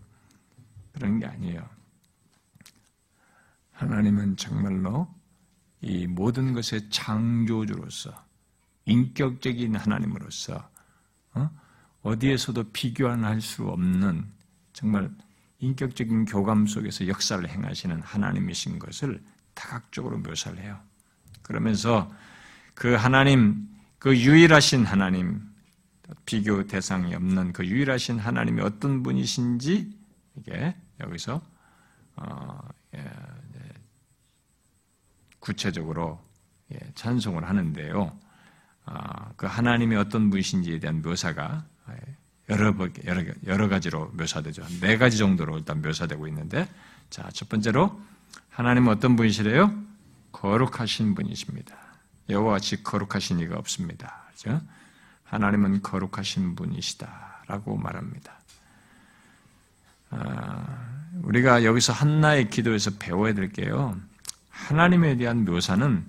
[0.93, 1.63] 그런 게 아니에요.
[3.77, 5.09] 하나님은 정말로
[5.81, 8.12] 이 모든 것의 창조주로서
[8.87, 10.69] 인격적인 하나님으로서
[11.35, 11.51] 어?
[12.19, 14.27] 디에서도 비교할 수 없는
[14.73, 15.11] 정말
[15.59, 19.23] 인격적인 교감 속에서 역사를 행하시는 하나님이신 것을
[19.55, 20.79] 다각적으로 묘사를 해요.
[21.43, 22.11] 그러면서
[22.75, 25.43] 그 하나님, 그 유일하신 하나님,
[26.25, 29.93] 비교 대상이 없는 그 유일하신 하나님이 어떤 분이신지
[30.37, 31.43] 이게 여기서
[32.17, 32.59] 어,
[32.95, 33.05] 예,
[35.47, 36.21] 구체적으로
[36.73, 38.19] 예, 찬송을 하는데요.
[38.85, 42.17] 아, 그 하나님이 어떤 분이신지에 대한 묘사가 예,
[42.49, 44.67] 여러, 여러, 여러 가지로 묘사되죠.
[44.81, 46.69] 네 가지 정도로 일단 묘사되고 있는데,
[47.11, 48.01] 자, 첫 번째로,
[48.51, 49.73] 하나님은 어떤 분이시래요?
[50.33, 51.77] 거룩하신 분이십니다.
[52.29, 54.25] 여호와 같이 거룩하신 이가 없습니다.
[54.33, 54.61] 그죠?
[55.25, 58.41] 하나님은 거룩하신 분이시다라고 말합니다.
[60.11, 63.97] 아, 우리가 여기서 한나의 기도에서 배워야 될 게요.
[64.57, 66.05] 하나님에 대한 묘사는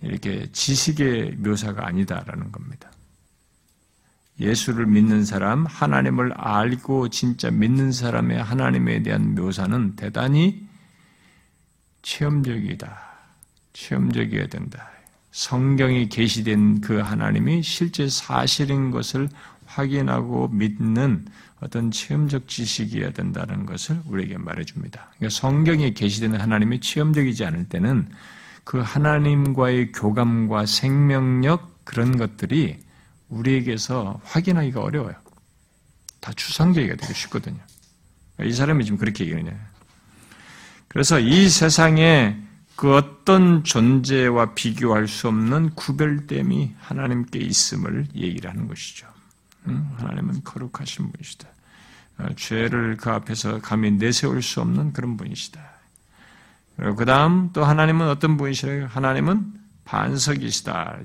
[0.00, 2.90] 이렇게 지식의 묘사가 아니다라는 겁니다.
[4.40, 10.66] 예수를 믿는 사람, 하나님을 알고 진짜 믿는 사람의 하나님에 대한 묘사는 대단히
[12.02, 12.98] 체험적이다.
[13.72, 14.90] 체험적이어야 된다.
[15.30, 19.28] 성경이 계시된 그 하나님이 실제 사실인 것을
[19.66, 21.26] 확인하고 믿는
[21.60, 25.12] 어떤 체험적 지식이어야 된다는 것을 우리에게 말해줍니다.
[25.16, 28.08] 그러니까 성경에 계시되는 하나님이 체험적이지 않을 때는
[28.64, 32.82] 그 하나님과의 교감과 생명력 그런 것들이
[33.28, 35.14] 우리에게서 확인하기가 어려워요.
[36.20, 37.58] 다 추상적이가 되기 쉽거든요.
[38.42, 39.54] 이 사람이 지금 그렇게 얘기하느냐.
[40.88, 42.36] 그래서 이 세상에
[42.76, 49.06] 그 어떤 존재와 비교할 수 없는 구별됨이 하나님께 있음을 얘기를 하는 것이죠.
[49.64, 51.48] 하나님은 거룩하신 분이시다.
[52.18, 55.60] 어, 죄를 그 앞에서 감히 내세울 수 없는 그런 분이시다.
[56.76, 58.86] 그리고 그 다음 또 하나님은 어떤 분이시래요?
[58.86, 59.52] 하나님은
[59.84, 60.98] 반석이시다.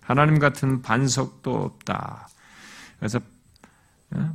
[0.00, 2.28] 하나님 같은 반석도 없다.
[2.98, 3.20] 그래서
[4.10, 4.34] 어,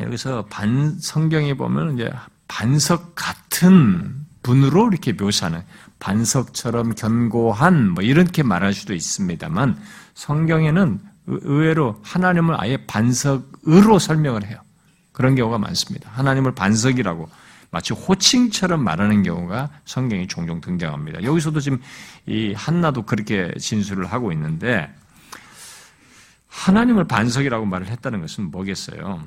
[0.00, 2.10] 여기서 반 성경에 보면 이제
[2.48, 5.62] 반석 같은 분으로 이렇게 묘사하는
[5.98, 9.78] 반석처럼 견고한 뭐 이렇게 말할 수도 있습니다만
[10.14, 11.09] 성경에는
[11.42, 14.60] 의외로 하나님을 아예 반석으로 설명을 해요.
[15.12, 16.10] 그런 경우가 많습니다.
[16.10, 17.28] 하나님을 반석이라고
[17.70, 21.22] 마치 호칭처럼 말하는 경우가 성경이 종종 등장합니다.
[21.22, 21.80] 여기서도 지금
[22.26, 24.92] 이 한나도 그렇게 진술을 하고 있는데
[26.48, 29.22] 하나님을 반석이라고 말을 했다는 것은 뭐겠어요?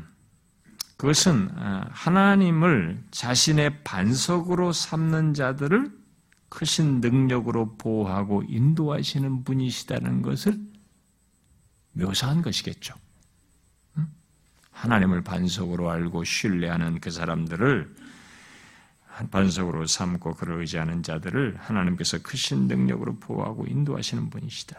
[0.97, 5.91] 그것은 아, 하나님을 자신의 반석으로 삼는 자들을
[6.49, 10.57] 크신 능력으로 보호하고 인도하시는 분이시다는 것을
[11.93, 12.95] 묘사한 것이겠죠.
[14.71, 17.95] 하나님을 반석으로 알고 신뢰하는 그 사람들을
[19.31, 24.77] 반석으로 삼고 그를 의지하는 자들을 하나님께서 크신 능력으로 보호하고 인도하시는 분이시다.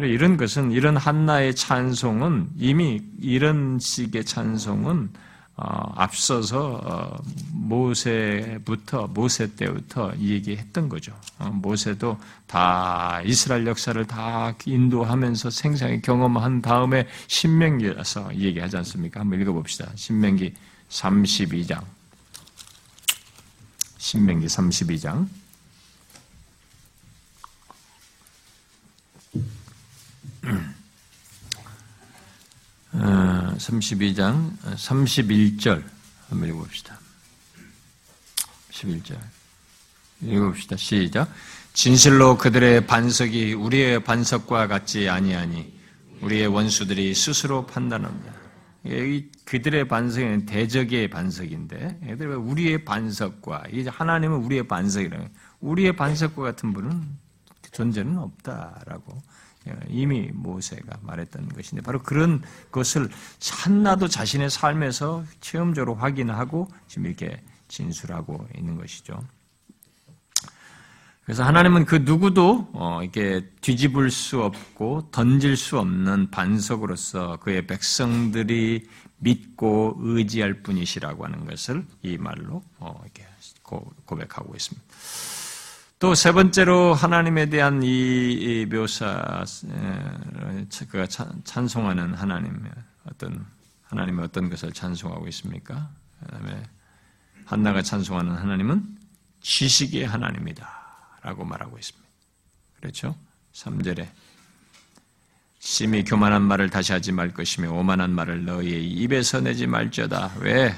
[0.00, 5.27] 이런 것은 이런 한나의 찬송은 이미 이런 식의 찬송은 어,
[5.60, 7.16] 앞서서 어,
[7.52, 11.12] 모세부터 모세 때부터 이 얘기했던 거죠.
[11.38, 12.16] 어, 모세도
[12.46, 19.18] 다 이스라엘 역사를 다 인도하면서 생생히 경험한 다음에 신명기라서 얘기하지 않습니까?
[19.20, 19.90] 한번 읽어봅시다.
[19.96, 20.54] 신명기
[20.88, 21.82] 32장.
[23.98, 25.26] 신명기 32장.
[32.92, 35.82] 32장 31절
[36.28, 36.98] 한번 읽어봅시다.
[38.70, 39.18] 11절
[40.22, 40.76] 읽어봅시다.
[40.76, 41.30] 시작.
[41.74, 45.78] 진실로 그들의 반석이 우리의 반석과 같지 아니하니
[46.22, 48.32] 우리의 원수들이 스스로 판단합니다.
[49.44, 55.18] 그들의 반석은 대적의 반석인데 우리의 반석과 이제 하나님은 우리의 반석이라
[55.60, 57.18] 우리의 반석과 같은 분은
[57.70, 59.22] 존재는 없다라고
[59.88, 63.08] 이미 모세가 말했던 것인데 바로 그런 것을
[63.62, 69.20] 한나도 자신의 삶에서 체험적으로 확인하고 지금 이렇게 진술하고 있는 것이죠.
[71.24, 78.88] 그래서 하나님은 그 누구도 어, 이렇게 뒤집을 수 없고 던질 수 없는 반석으로서 그의 백성들이
[79.18, 83.26] 믿고 의지할 뿐이시라고 하는 것을 이 말로 어, 이렇게
[84.06, 84.86] 고백하고 있습니다.
[85.98, 89.44] 또 세 번째로 하나님에 대한 이 묘사,
[90.90, 91.06] 그가
[91.42, 92.64] 찬송하는 하나님,
[93.04, 93.44] 어떤
[93.84, 95.90] 하나님의 어떤 것을 찬송하고 있습니까?
[96.20, 96.62] 그 다음에
[97.44, 98.84] 한나가 찬송하는 하나님은
[99.40, 100.68] 지식의 하나님이다.
[101.22, 102.08] 라고 말하고 있습니다.
[102.76, 103.16] 그렇죠?
[103.54, 104.06] 3절에
[105.58, 110.34] 심히 교만한 말을 다시 하지 말 것이며 오만한 말을 너희의 입에서 내지 말지어다.
[110.38, 110.72] 왜?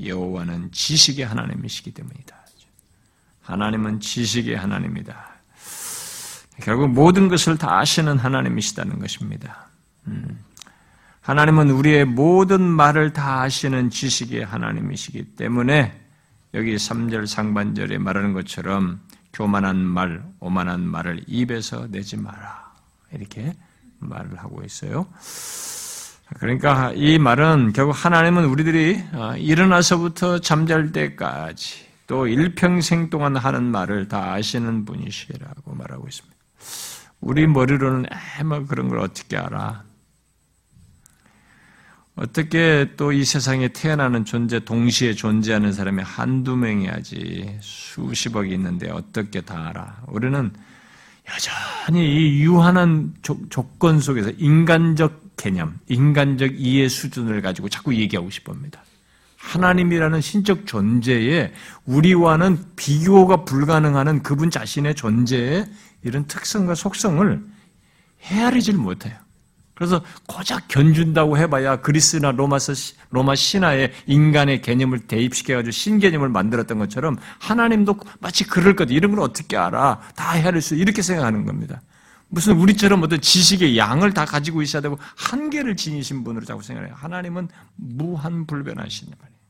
[0.00, 2.39] 여호와는 지식의 하나님이시기 때문이다.
[3.50, 5.28] 하나님은 지식의 하나님이다.
[6.62, 9.66] 결국 모든 것을 다 아시는 하나님이시다는 것입니다.
[10.06, 10.38] 음.
[11.22, 16.00] 하나님은 우리의 모든 말을 다 아시는 지식의 하나님이시기 때문에
[16.54, 19.00] 여기 3절 상반절에 말하는 것처럼
[19.32, 22.70] 교만한 말, 오만한 말을 입에서 내지 마라.
[23.12, 23.54] 이렇게
[23.98, 25.06] 말을 하고 있어요.
[26.38, 34.08] 그러니까 이 말은 결국 하나님은 우리들이 어, 일어나서부터 잠잘 때까지 또 일평생 동안 하는 말을
[34.08, 36.36] 다 아시는 분이시라고 말하고 있습니다.
[37.20, 38.06] 우리 머리로는
[38.40, 39.84] 에뭐 그런 걸 어떻게 알아?
[42.16, 49.68] 어떻게 또 이 세상에 태어나는 존재, 동시에 존재하는 사람이 한두 명이야지 수십억이 있는데 어떻게 다
[49.68, 50.02] 알아?
[50.08, 50.52] 우리는
[51.28, 58.82] 여전히 이 유한한 조, 조건 속에서 인간적 개념, 인간적 이해 수준을 가지고 자꾸 얘기하고 싶습니다.
[59.40, 61.52] 하나님이라는 신적 존재에
[61.86, 65.66] 우리와는 비교가 불가능한 그분 자신의 존재의
[66.02, 67.42] 이런 특성과 속성을
[68.22, 69.14] 헤아리질 못해요.
[69.74, 72.74] 그래서 고작 견준다고 해봐야 그리스나 로마서
[73.08, 79.56] 로마 신화에 인간의 개념을 대입시켜가지고 신개념을 만들었던 것처럼 하나님도 마치 그럴 것 이런 걸 어떻게
[79.56, 80.00] 알아?
[80.14, 81.80] 다 헤아릴 수 이렇게 생각하는 겁니다.
[82.30, 86.94] 무슨 우리처럼 어떤 지식의 양을 다 가지고 있어야 되고 한계를 지니신 분으로 자꾸 생각해요.
[86.94, 89.40] 하나님은 무한불변하신 말이에요.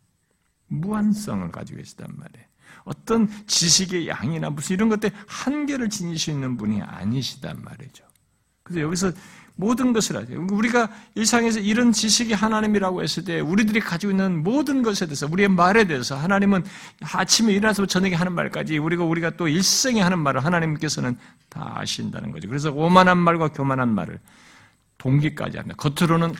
[0.68, 2.46] 무한성을 가지고 계시단 말이에요.
[2.84, 8.04] 어떤 지식의 양이나 무슨 이런 것들 한계를 지니시는 분이 아니시단 말이죠.
[8.70, 9.12] 그래서 여기서
[9.56, 10.46] 모든 것을 하죠.
[10.50, 15.84] 우리가 일상에서 이런 지식이 하나님이라고 했을 때 우리들이 가지고 있는 모든 것에 대해서 우리의 말에
[15.84, 16.64] 대해서 하나님은
[17.02, 21.16] 아침에 일어나서 저녁에 하는 말까지 우리가 우리가 또 일생에 하는 말을 하나님께서는
[21.50, 22.48] 다 아신다는 거죠.
[22.48, 24.18] 그래서 오만한 말과 교만한 말을
[24.96, 25.76] 동기까지 합니다.
[25.76, 26.32] 겉으로는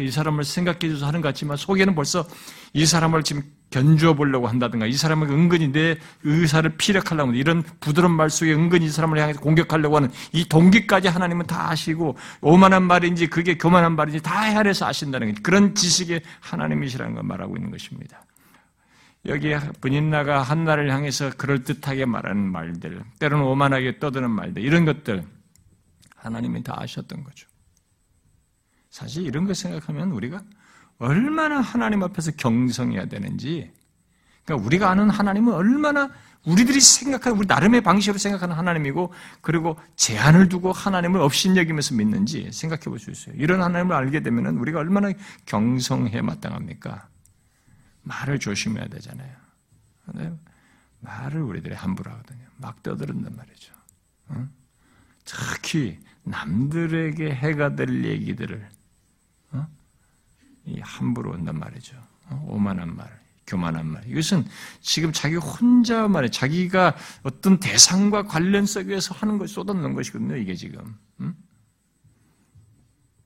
[0.00, 2.26] 이 사람을 생각해 줘서 하는 것 같지만 속에는 벌써
[2.72, 8.12] 이 사람을 지금 견주어 보려고 한다든가 이 사람을 은근히 내 의사를 피력하려고 하는 이런 부드러운
[8.12, 13.26] 말 속에 은근히 이 사람을 향해서 공격하려고 하는 이 동기까지 하나님은 다 아시고 오만한 말인지
[13.26, 18.24] 그게 교만한 말인지 다 헤아려서 아신다는 것 그런 지식의 하나님이시라는 걸 말하고 있는 것입니다.
[19.26, 25.24] 여기 분인나가 한나를 향해서 그럴듯하게 말하는 말들 때로는 오만하게 떠드는 말들 이런 것들
[26.14, 27.48] 하나님이 다 아셨던 거죠.
[28.90, 30.40] 사실 이런 거 생각하면 우리가
[30.98, 33.72] 얼마나 하나님 앞에서 경성해야 되는지,
[34.44, 36.10] 그러니까 우리가 아는 하나님은 얼마나
[36.44, 43.00] 우리들이 생각하는 우리 나름의 방식으로 생각하는 하나님이고 그리고 제한을 두고 하나님을 업신여기면서 믿는지 생각해 볼
[43.00, 43.34] 수 있어요.
[43.36, 45.10] 이런 하나님을 알게 되면 우리가 얼마나
[45.46, 47.08] 경성해 마땅합니까?
[48.02, 49.34] 말을 조심해야 되잖아요.
[51.00, 52.46] 말을 우리들이 함부로 하거든요.
[52.58, 53.74] 막 떠들은단 말이죠.
[55.24, 58.68] 특히 남들에게 해가 될 얘기들을
[60.80, 61.96] 함부로 온단 말이죠.
[62.28, 62.44] 어?
[62.48, 64.06] 오만한 말, 교만한 말.
[64.08, 64.44] 이것은
[64.80, 70.36] 지금 자기 혼자 말에 자기가 어떤 대상과 관련성에서 하는 걸 쏟아놓는 것이거든요.
[70.36, 70.96] 이게 지금.
[71.20, 71.34] 음?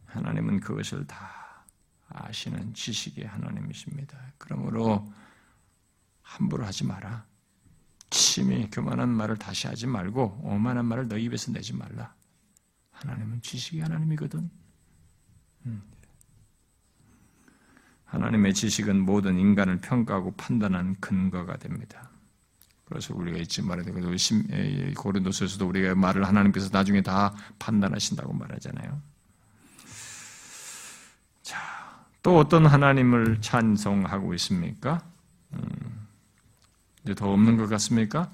[0.07, 1.65] 하나님은 그것을 다
[2.09, 4.19] 아시는 지식의 하나님이십니다.
[4.39, 5.13] 그러므로
[6.23, 7.25] 함부로 하지 마라.
[8.11, 12.13] 침이 교만한 말을 다시 하지 말고 오만한 말을 너희 입에서 내지 말라.
[12.91, 14.51] 하나님은 지식의 하나님이거든.
[15.67, 15.83] 음.
[18.11, 22.11] 하나님의 지식은 모든 인간을 평가하고 판단하는 근거가 됩니다.
[22.85, 24.01] 그래서 우리가 잊지 말아야 되고
[24.97, 29.01] 고린도서에서도 우리가 말을 하나님께서 나중에 다 판단하신다고 말하잖아요.
[31.43, 31.59] 자,
[32.23, 35.05] 또 어떤 하나님을 찬송하고 있습니까?
[35.53, 36.09] 음,
[37.05, 38.29] 이제 더 없는 것 같습니까?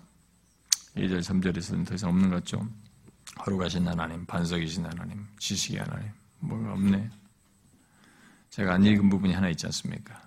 [0.97, 2.67] 2절, 3절에서는 더 이상 없는 것 같죠?
[3.41, 6.09] 거룩하신 하나님, 반석이신 하나님, 지식의 하나님,
[6.41, 7.11] 뭐가 없네.
[8.57, 10.19] 제가 안 읽은 부분이 하나 있지 않습니까?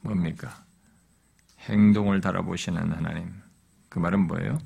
[0.00, 0.60] 뭡니까?
[1.68, 3.32] 행동을 달아보시는 하나님.
[3.88, 4.58] 그 말은 뭐예요?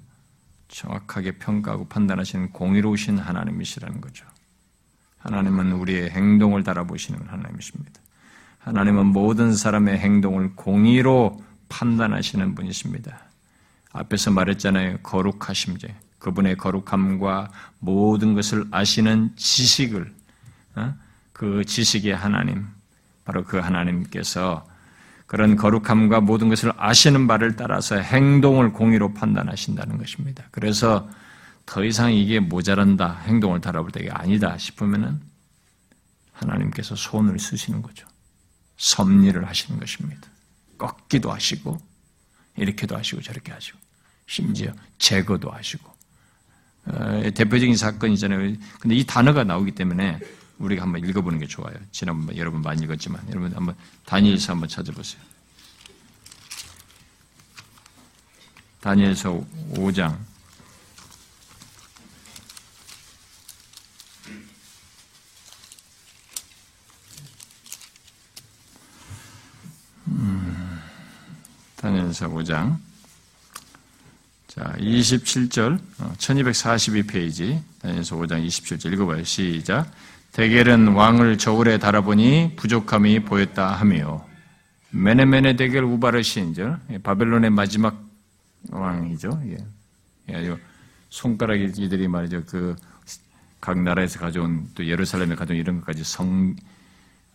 [0.69, 4.25] 정확하게 평가하고 판단하시는 공의로우신 하나님이시라는 거죠.
[5.19, 8.01] 하나님은 우리의 행동을 달아보시는 하나님이십니다.
[8.61, 13.19] 하나님은 모든 사람의 행동을 공의로 판단하시는 분이십니다.
[13.93, 15.01] 앞에서 말했잖아요.
[15.03, 15.95] 거룩하심제.
[16.21, 17.51] 그분의 거룩함과
[17.81, 20.15] 모든 것을 아시는 지식을,
[20.77, 20.95] 어?
[21.43, 22.69] 그 지식의 하나님,
[23.25, 24.65] 바로 그 하나님께서
[25.27, 30.45] 그런 거룩함과 모든 것을 아시는 바를 따라서 행동을 공의로 판단하신다는 것입니다.
[30.53, 31.11] 그래서
[31.67, 35.21] 더 이상 이게 모자란다, 행동을 달아볼 때가 아니다 싶으면은
[36.31, 38.07] 하나님께서 손을 쓰시는 거죠.
[38.77, 40.29] 섭리를 하시는 것입니다.
[40.79, 41.77] 꺾기도 하시고,
[42.57, 43.81] 이렇게도 하시고, 저렇게 하시고,
[44.29, 45.91] 심지어 제거도 하시고.
[46.85, 48.55] 어, 대표적인 사건이잖아요.
[48.79, 50.21] 근데 이 단어가 나오기 때문에
[50.59, 51.75] 우리가 한번 읽어보는 게 좋아요.
[51.91, 53.75] 지난번 여러분 많이 읽었지만 여러분 한번
[54.07, 55.23] 다니엘서 한번 찾아보세요.
[58.81, 59.45] 다니엘서
[59.75, 60.19] 5장
[70.09, 70.81] 음,
[71.77, 72.79] 다니엘서 5장
[74.55, 75.81] 자, 27절,
[76.19, 79.25] 1242페이지, 어, 다니엘서 5장 27절 읽어봐요.
[79.25, 79.91] 시작.
[80.33, 84.27] 대결은 왕을 저울에 달아보니 부족함이 보였다 하며
[84.91, 88.03] 메네메네 대결 우바르신저 바벨론의 마지막
[88.71, 89.43] 왕이죠.
[89.47, 89.57] 예.
[90.31, 90.57] 예,
[91.11, 92.45] 손가락이 이들이 말이죠.
[92.45, 92.77] 그
[93.63, 96.57] 각 나라에서 가져온 또 예루살렘에 가져온 이런 것까지 성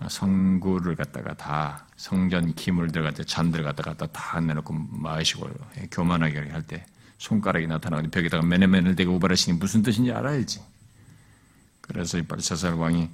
[0.10, 6.86] 성구를 갖다가 다 성전 기물들 갖다 잔들 갖다가 다 내놓고 마시고 예, 교만하게 할 때
[7.18, 10.60] 손가락이 나타나고 벽에다가 메네메네 대고 우바르신이 무슨 뜻인지 알아야지.
[11.88, 13.10] 그래서 이 발사살 왕이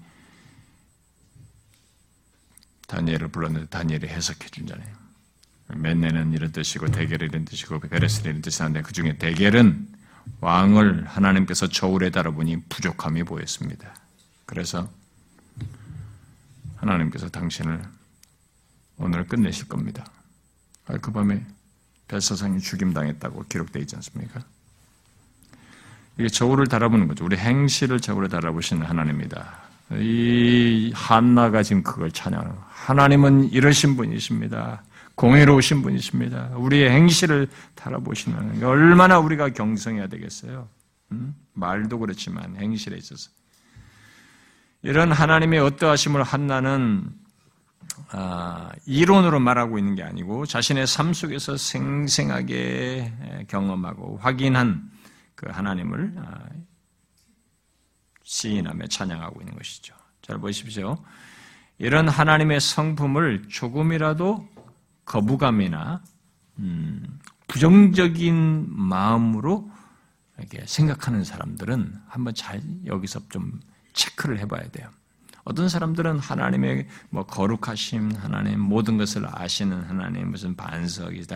[2.88, 5.04] 다니엘을 불렀는데 다니엘이 해석해 준잖아요.
[5.68, 9.88] 맨네는 이런 뜻이고 대결은 이런 뜻이고 베레스는 이런 뜻이 나는데 그 중에 대결은
[10.42, 13.96] 왕을 하나님께서 저울에 달아보니 부족함이 보였습니다.
[14.46, 14.92] 그래서
[16.76, 17.82] 하나님께서 당신을
[18.98, 20.06] 오늘 끝내실 겁니다.
[21.02, 21.46] 그 밤에
[22.08, 24.44] 벨사상이 죽임당했다고 기록되어 있지 않습니까?
[26.18, 27.26] 이게 저울을 달아보는 거죠.
[27.26, 29.64] 우리 행실을 저울에 달아보시는 하나님입니다.
[29.94, 34.84] 이 한나가 지금 그걸 찬양하는 하나님은 이러신 분이십니다.
[35.16, 36.52] 공의로우신 분이십니다.
[36.56, 40.68] 우리의 행실을 달아보시는 얼마나 우리가 경성해야 되겠어요.
[41.12, 41.36] 음?
[41.54, 43.30] 말도 그렇지만 행실에 있어서
[44.82, 47.06] 이런 하나님의 어떠하심을 한나는
[48.10, 54.90] 아, 이론으로 말하고 있는 게 아니고 자신의 삶 속에서 생생하게 경험하고 확인한
[55.36, 56.46] 그 하나님을 아,
[58.24, 59.96] 시인하며 찬양하고 있는 것이죠.
[60.22, 60.98] 잘 보십시오.
[61.78, 64.48] 이런 하나님의 성품을 조금이라도
[65.06, 66.02] 거부감이나
[66.60, 69.70] 음, 부정적인 마음으로
[70.38, 73.60] 이렇게 생각하는 사람들은 한번 잘 여기서 좀
[73.94, 74.90] 체크를 해봐야 돼요.
[75.44, 81.36] 어떤 사람들은 하나님의 뭐 거룩하심, 하나님 모든 것을 아시는 하나님 무슨 반석이다,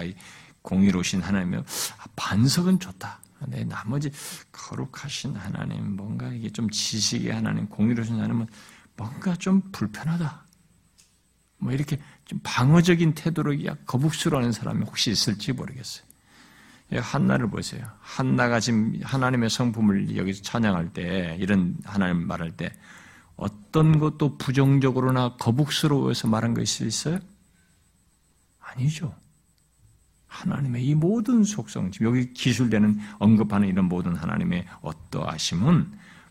[0.62, 3.20] 공의로우신 하나님이 아, 반석은 좋다.
[3.48, 4.12] 네, 나머지
[4.52, 8.48] 거룩하신 하나님, 뭔가 이게 좀 지식의 하나님, 공의로우신 하나님은
[8.96, 10.46] 뭔가 좀 불편하다.
[11.60, 16.06] 뭐 이렇게 좀 방어적인 태도로 거북스러워하는 사람이 혹시 있을지 모르겠어요.
[16.94, 17.86] 예, 한나를 보세요.
[18.00, 22.74] 한나가 지금 하나님의 성품을 여기서 찬양할 때, 이런 하나님 말할 때,
[23.36, 27.20] 어떤 것도 부정적으로나 거북스러워서 말한 것이 있어요?
[28.60, 29.14] 아니죠.
[30.42, 35.88] 하나님의 이 모든 속성, 지금 여기 기술되는 언급하는 이런 모든 하나님의 어떠하심은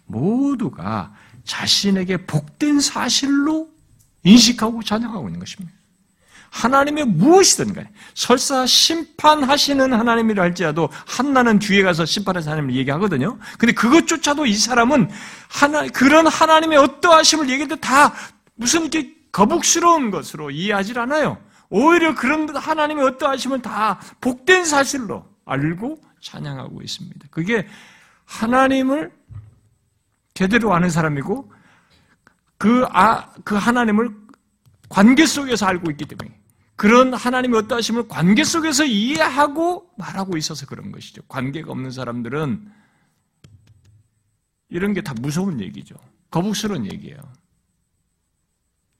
[0.06, 1.12] 모두가
[1.44, 3.68] 자신에게 복된 사실로
[4.22, 5.74] 인식하고 찬양하고 있는 것입니다.
[6.50, 13.38] 하나님의 무엇이든 간에 설사 심판하시는 하나님이라 할지라도 한나는 뒤에 가서 심판하시는 하나님을 얘기하거든요.
[13.58, 15.10] 근데 그것조차도 이 사람은
[15.48, 18.14] 하나 그런 하나님의 어떠하심을 얘기할 때 다
[18.54, 21.38] 무슨 이렇게 거북스러운 것으로 이해하지 않아요.
[21.70, 27.26] 오히려 그런 하나님의 어떠하심을 다 복된 사실로 알고 찬양하고 있습니다.
[27.30, 27.66] 그게
[28.24, 29.12] 하나님을
[30.34, 31.52] 제대로 아는 사람이고
[32.58, 34.14] 그, 아, 그 하나님을
[34.88, 36.38] 관계 속에서 알고 있기 때문에
[36.76, 41.22] 그런 하나님의 어떠하심을 관계 속에서 이해하고 말하고 있어서 그런 것이죠.
[41.28, 42.70] 관계가 없는 사람들은
[44.68, 45.94] 이런 게 다 무서운 얘기죠.
[46.30, 47.18] 거북스러운 얘기예요.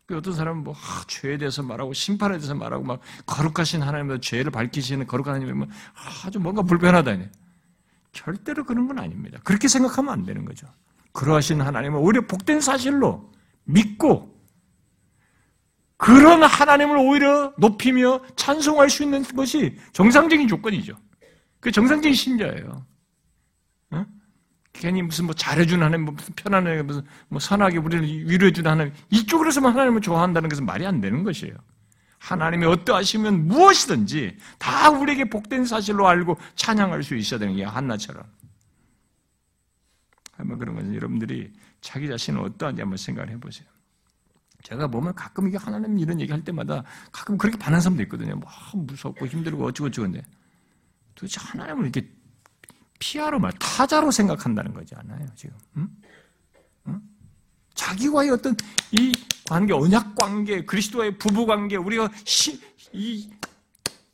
[0.06, 4.52] 그 어떤 사람은 뭐 아, 죄에 대해서 말하고 심판에 대해서 말하고 막 거룩하신 하나님의 죄를
[4.52, 5.70] 밝히시는 거룩한 하나님이면
[6.24, 7.16] 아주 뭔가 불편하다.
[8.12, 9.40] 절대로 그런 건 아닙니다.
[9.42, 10.68] 그렇게 생각하면 안 되는 거죠.
[11.12, 13.32] 그러하신 하나님은 오히려 복된 사실로
[13.64, 14.34] 믿고
[15.96, 20.96] 그런 하나님을 오히려 높이며 찬송할 수 있는 것이 정상적인 조건이죠.
[21.58, 22.86] 그 정상적인 신자예요.
[24.76, 24.80] 어?
[24.80, 29.72] 괜히 무슨 뭐 잘해주는 하나님, 뭐 무슨 편안하게, 무슨 뭐 선하게 우리를 위로해주는 하나님, 이쪽으로서만
[29.72, 31.54] 하나님을 좋아한다는 것은 말이 안 되는 것이에요.
[32.18, 38.24] 하나님이 어떠하시면 무엇이든지 다 우리에게 복된 사실로 알고 찬양할 수 있어야 되는 게 한나처럼.
[40.32, 43.66] 한번 그런 것은 여러분들이 자기 자신은 어떠한지 한번 생각을 해보세요.
[44.62, 48.34] 제가 보면 가끔 이게 하나님 이런 얘기 할 때마다 가끔 그렇게 반하는 사람도 있거든요.
[48.34, 50.22] 뭐 무섭고 힘들고 어쩌고저쩌고인데
[51.14, 52.10] 도대체 하나님을 이렇게
[52.98, 55.56] 피하러 말 타자로 생각한다는 거지 않아요 지금?
[55.76, 55.88] 응?
[56.88, 57.00] 응?
[57.74, 58.56] 자기와의 어떤
[58.92, 59.12] 이
[59.48, 62.60] 관계, 언약 관계, 그리스도와의 부부 관계, 우리가 시,
[62.92, 63.30] 이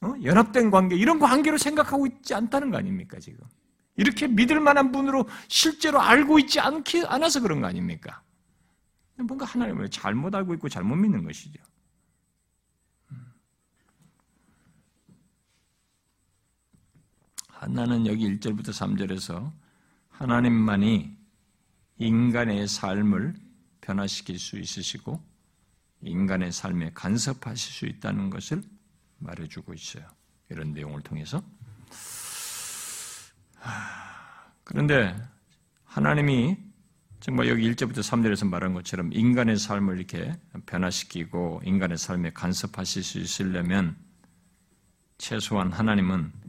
[0.03, 0.15] 어?
[0.23, 3.41] 연합된 관계 이런 관계로 생각하고 있지 않다는 거 아닙니까 지금?
[3.97, 8.23] 이렇게 믿을 만한 분으로 실제로 알고 있지 않기 않아서 그런 거 아닙니까?
[9.17, 11.63] 뭔가 하나님을 잘못 알고 있고 잘못 믿는 것이죠.
[17.63, 19.53] 하나는 여기 1절부터 3절에서
[20.09, 21.17] 하나님만이
[21.97, 23.35] 인간의 삶을
[23.81, 25.23] 변화시킬 수 있으시고
[26.01, 28.65] 인간의 삶에 간섭하실 수 있다는 것을
[29.19, 30.05] 말해주고 있어요.
[30.49, 31.41] 이런 내용을 통해서.
[34.65, 35.17] 그런데
[35.85, 36.57] 하나님이
[37.21, 40.35] 정말 여기 1절부터 3절에서 말한 것처럼 인간의 삶을 이렇게
[40.67, 43.97] 변화시키고 인간의 삶에 간섭하실 수 있으려면
[45.19, 46.42] 최소한 하나님은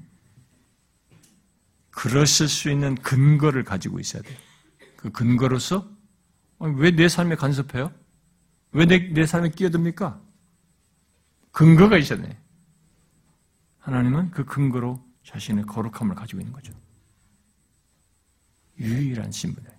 [1.94, 4.38] 그러실 수 있는 근거를 가지고 있어야 돼요.
[4.98, 5.88] 그 근거로서
[6.60, 7.94] 왜 내 삶에 간섭해요?
[8.72, 10.20] 왜 내 내 삶에 끼어듭니까?
[11.52, 12.42] 근거가 있어야 돼.
[13.80, 16.74] 하나님은 그 근거로 자신의 거룩함을 가지고 있는 거죠.
[18.80, 19.70] 유일한 신분을.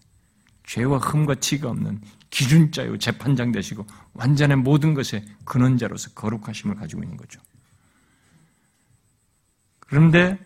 [0.67, 2.01] 죄와 흠과 티가 없는
[2.31, 7.41] 기준자요 재판장 되시고 완전한 모든 것의 근원자로서 거룩하심을 가지고 있는 거죠.
[9.81, 10.39] 그런데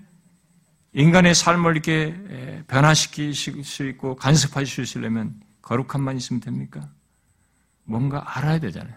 [0.98, 4.16] 인간의 삶을 이렇게 변화시킬 수 있고
[4.82, 6.90] 있으려면 거룩함만 있으면 됩니까?
[7.84, 8.96] 뭔가 알아야 되잖아요.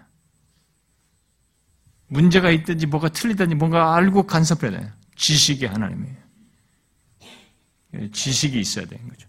[2.08, 4.92] 문제가 있든지 뭐가 틀리든지 뭔가 알고 간섭해야 돼요.
[5.16, 6.18] 지식이 하나님이에요.
[8.12, 9.28] 지식이 있어야 되는 거죠.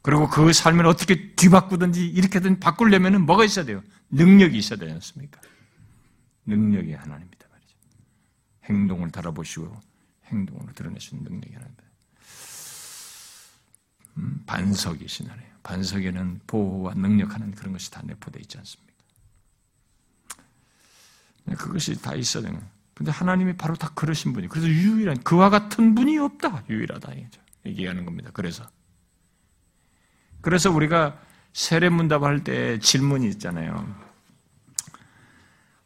[0.00, 3.82] 그리고 그 삶을 어떻게 뒤바꾸든지 이렇게든 바꾸려면 뭐가 있어야 돼요?
[4.08, 5.42] 능력이 있어야 되지 않습니까?
[6.46, 7.76] 능력이 하나님이다 말이죠.
[8.64, 9.89] 행동을 달아보시고
[10.30, 11.82] 행동으로 드러내시는 능력이 하나님이다.
[14.18, 15.50] 음, 반석이신 하나님.
[15.62, 18.90] 반석에는 보호와 능력하는 그런 것이 다 내포되어 있지 않습니까?
[21.44, 22.60] 네, 그것이 다 있어야 되는
[22.94, 26.64] 근데 하나님이 바로 다 그러신 분이 그래서 유일한 그와 같은 분이 없다.
[26.68, 27.12] 유일하다.
[27.66, 28.30] 얘기하는 겁니다.
[28.32, 28.68] 그래서
[30.42, 31.18] 그래서 우리가
[31.52, 34.09] 세례문답할 때 질문이 있잖아요.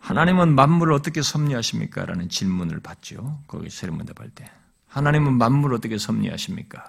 [0.04, 2.04] 하나님은 만물을 어떻게 섭리하십니까?
[2.04, 3.42] 라는 질문을 받죠.
[3.46, 4.50] 거기 세례문답할 때.
[4.88, 6.84] 하나님은 만물을 어떻게 섭리하십니까?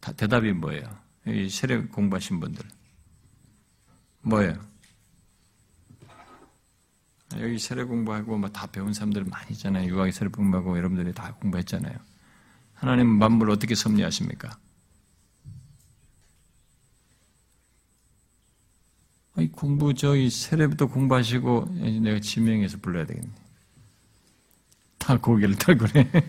[0.00, 0.84] 다 대답이 뭐예요?
[1.26, 2.62] 이 세례 공부하신 분들.
[4.20, 4.54] 뭐예요?
[7.38, 9.88] 여기 세례 공부하고 다 배운 사람들 많이 있잖아요.
[9.88, 11.96] 유학의 세례 공부하고 여러분들이 다 공부했잖아요.
[12.74, 14.58] 하나님은 만물을 어떻게 섭리하십니까?
[19.48, 21.68] 공부 저희 세례부터 공부하시고
[22.02, 23.28] 내가 지명해서 불러야 되겠네.
[24.98, 26.10] 다 고개를 털고네.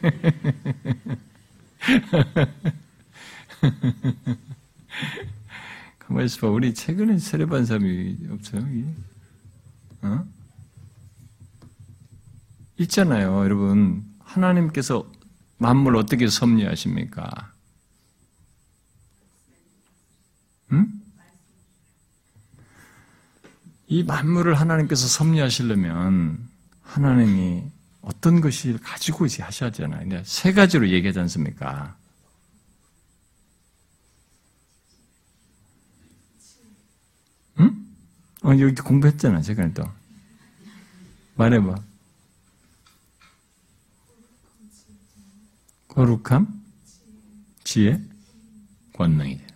[5.99, 6.49] 가만히 있어봐.
[6.49, 8.65] 우리 최근에 세례받은 사람이 없어요?
[10.01, 10.25] 어?
[12.77, 14.03] 있잖아요, 여러분.
[14.19, 15.09] 하나님께서
[15.57, 17.50] 만물 어떻게 섭리하십니까?
[23.91, 26.47] 이 만물을 하나님께서 섭리하시려면
[26.81, 27.69] 하나님이
[27.99, 30.23] 어떤 것을 가지고 이제 하셔야 하잖아요.
[30.23, 31.97] 세 가지로 얘기하지 않습니까?
[37.59, 37.85] 응?
[38.43, 39.83] 어, 여기 공부했잖아, 제가 또.
[41.35, 41.75] 말해봐.
[45.89, 46.47] 거룩함,
[47.65, 48.01] 지혜,
[48.93, 49.47] 권능이 돼요.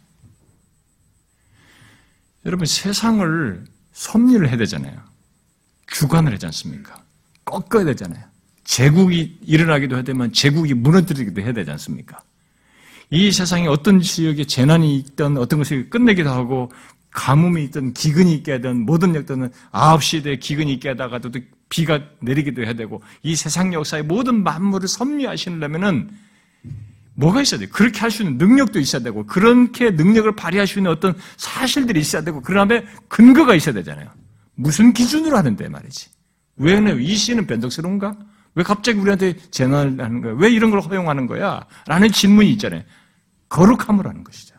[2.45, 4.93] 여러분 세상을 섭리를 해야 되잖아요.
[5.87, 7.01] 주관을 하지 않습니까?
[7.45, 8.23] 꺾어야 되잖아요.
[8.65, 12.21] 제국이 일어나기도 해야 되면 제국이 무너뜨리기도 해야 되지 않습니까?
[13.09, 16.71] 이 세상에 어떤 지역에 재난이 있던 어떤 것을 끝내기도 하고
[17.11, 21.31] 가뭄이 있던 기근이 있게 하든 모든 역도는 9시에 기근이 있게 하다가도
[21.69, 26.09] 비가 내리기도 해야 되고 이 세상 역사의 모든 만물을 섭리하시려면은
[27.16, 27.70] 뭐가 있어야 돼요?
[27.72, 32.24] 그렇게 할 수 있는 능력도 있어야 되고 그렇게 능력을 발휘할 수 있는 어떤 사실들이 있어야
[32.24, 34.09] 되고 그 다음에 근거가 있어야 되잖아요.
[34.55, 36.09] 무슨 기준으로 하는데 말이지.
[36.57, 38.16] 왜, 이 시는 변덕스러운가?
[38.55, 40.34] 왜 갑자기 우리한테 재난을 하는 거야?
[40.38, 41.66] 왜 이런 걸 허용하는 거야?
[41.88, 42.84] 라는 질문이 있잖아요.
[43.49, 44.55] 거룩함을 하는 것이죠.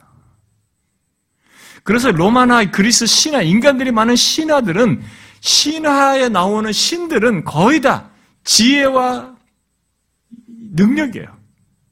[1.83, 5.03] 그래서 로마나 그리스 신화, 인간들이 많은 신화들은
[5.41, 8.11] 신화에 나오는 신들은 거의 다
[8.45, 9.37] 지혜와
[10.73, 11.36] 능력이에요.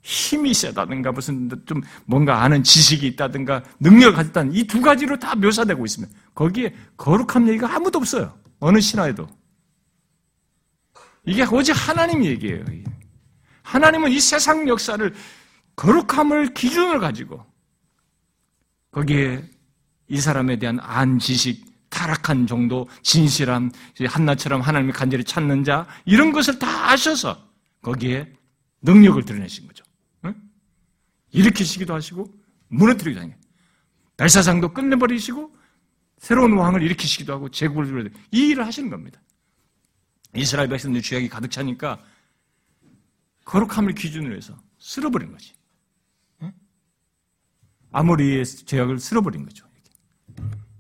[0.05, 5.83] 힘이 세다든가 무슨 좀 뭔가 아는 지식이 있다든가 능력을 가졌다는 이 두 가지로 다 묘사되고
[5.85, 6.15] 있습니다.
[6.35, 8.39] 거기에 거룩함 얘기가 아무도 없어요.
[8.61, 9.27] 어느 신화에도.
[11.25, 12.65] 이게 오직 하나님 얘기예요.
[13.63, 15.15] 하나님은 이 세상 역사를
[15.77, 17.45] 거룩함을 기준으로 가지고
[18.91, 19.43] 거기에
[20.09, 23.71] 이 사람에 대한 안 지식, 타락한 정도, 진실함,
[24.07, 27.39] 한나처럼 하나님을 간절히 찾는 자 이런 것을 다 아셔서
[27.81, 28.31] 거기에
[28.83, 29.84] 능력을 드러내신 거죠.
[31.35, 31.41] 응?
[31.41, 32.27] 일으키시기도 하시고
[32.69, 33.37] 무너뜨리기도 하는
[34.17, 35.57] 벨사상도 끝내버리시고
[36.19, 39.21] 새로운 왕을 일으키시기도 하고 제국을 이 일을 하시는 겁니다.
[40.37, 42.03] 이스라엘 백성들 죄악이 가득 차니까
[43.45, 45.55] 거룩함을 기준으로 해서 쓸어버린 거지.
[47.93, 49.67] 아모리의 죄악을 쓸어버린 거죠.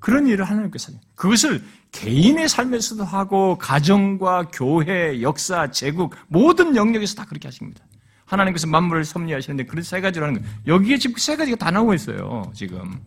[0.01, 7.25] 그런 일을 하나님께서 하요 그것을 개인의 삶에서도 하고 가정과 교회, 역사, 제국 모든 영역에서 다
[7.25, 7.87] 그렇게 하십니다.
[8.25, 10.57] 하나님께서 만물을 섭리하시는데 그런 세 가지로 하는 거예요.
[10.67, 12.51] 여기에 지금 세 가지가 다 나오고 있어요.
[12.55, 13.01] 지금.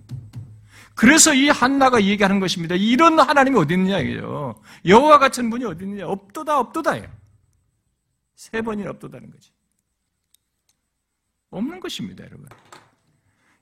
[0.94, 2.76] 그래서 이 한나가 얘기하는 것입니다.
[2.76, 4.62] 이런 하나님이 어디 있느냐 이거죠.
[4.86, 6.08] 여호와 같은 분이 어디 있느냐?
[6.08, 7.08] 없도다 없도다예요.
[8.36, 9.52] 세 번이나 없도다는 거지.
[11.50, 12.48] 없는 것입니다, 여러분.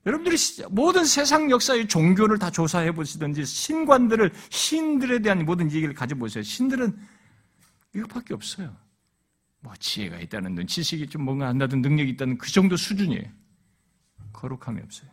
[0.06, 0.38] 여러분들이
[0.70, 6.44] 모든 세상 역사의 종교를 다 조사해 보시든지 신관들을 신들에 대한 모든 얘기를 가져 보세요.
[6.44, 6.96] 신들은
[7.96, 8.76] 이것밖에 없어요.
[9.66, 13.24] 뭐 지혜가 있다는 등 지식이 좀 뭔가 한다든 능력이 있다는 그 정도 수준이에요.
[14.32, 15.10] 거룩함이 없어요.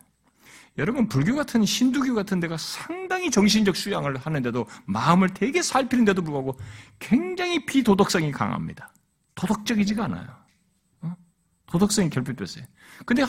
[0.76, 6.58] 여러분 불교 같은 신두교 같은 데가 상당히 정신적 수양을 하는데도 마음을 되게 살피는데도 불구하고
[6.98, 8.92] 굉장히 비도덕성이 강합니다.
[9.36, 10.36] 도덕적이지가 않아요.
[11.00, 11.16] 어?
[11.66, 12.64] 도덕성이 결핍됐어요.
[13.06, 13.24] 근데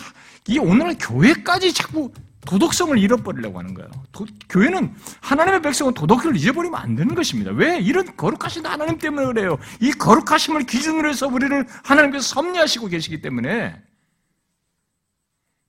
[0.50, 2.12] 이 오늘날 교회까지 자꾸
[2.46, 3.90] 도덕성을 잃어버리려고 하는 거예요.
[4.12, 7.52] 도, 교회는 하나님의 백성은 도덕을 잊어버리면 안 되는 것입니다.
[7.52, 7.80] 왜?
[7.80, 9.58] 이런 거룩하신 하나님 때문에 그래요.
[9.80, 13.82] 이 거룩하심을 기준으로 해서 우리를 하나님께서 섭리하시고 계시기 때문에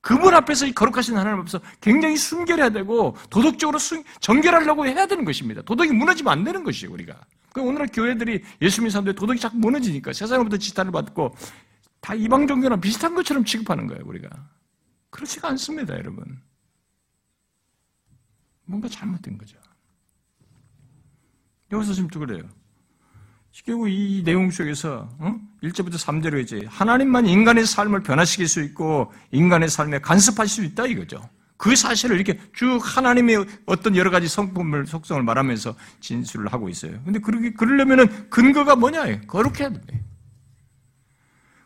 [0.01, 5.63] 그분 앞에서 이 거룩하신 하나님 앞에서 굉장히 순결해야 되고 도덕적으로 순, 정결하려고 해야 되는 것입니다.
[5.63, 7.19] 도덕이 무너지면 안 되는 것이에요, 우리가.
[7.51, 11.35] 그 오늘날 교회들이 예수 믿는 사람들이 도덕이 자꾸 무너지니까 세상으로부터 지탄을 받고
[12.01, 14.29] 다 이방 종교랑 비슷한 것처럼 취급하는 거예요, 우리가.
[15.09, 16.23] 그렇지가 않습니다, 여러분.
[18.65, 19.57] 뭔가 잘못된 거죠.
[21.71, 22.43] 여기서 지금 또 그래요.
[23.63, 25.39] 결국 이 내용 속에서 어?
[25.63, 31.29] 1절부터 3절에 이제 하나님만 인간의 삶을 변화시킬 수 있고 인간의 삶에 간섭할 수 있다 이거죠.
[31.57, 37.01] 그 사실을 이렇게 쭉 하나님의 어떤 여러 가지 성품을 속성을 말하면서 진술을 하고 있어요.
[37.05, 39.21] 근데 그렇게 그러려면은 근거가 뭐냐?
[39.21, 40.03] 거룩해야 돼.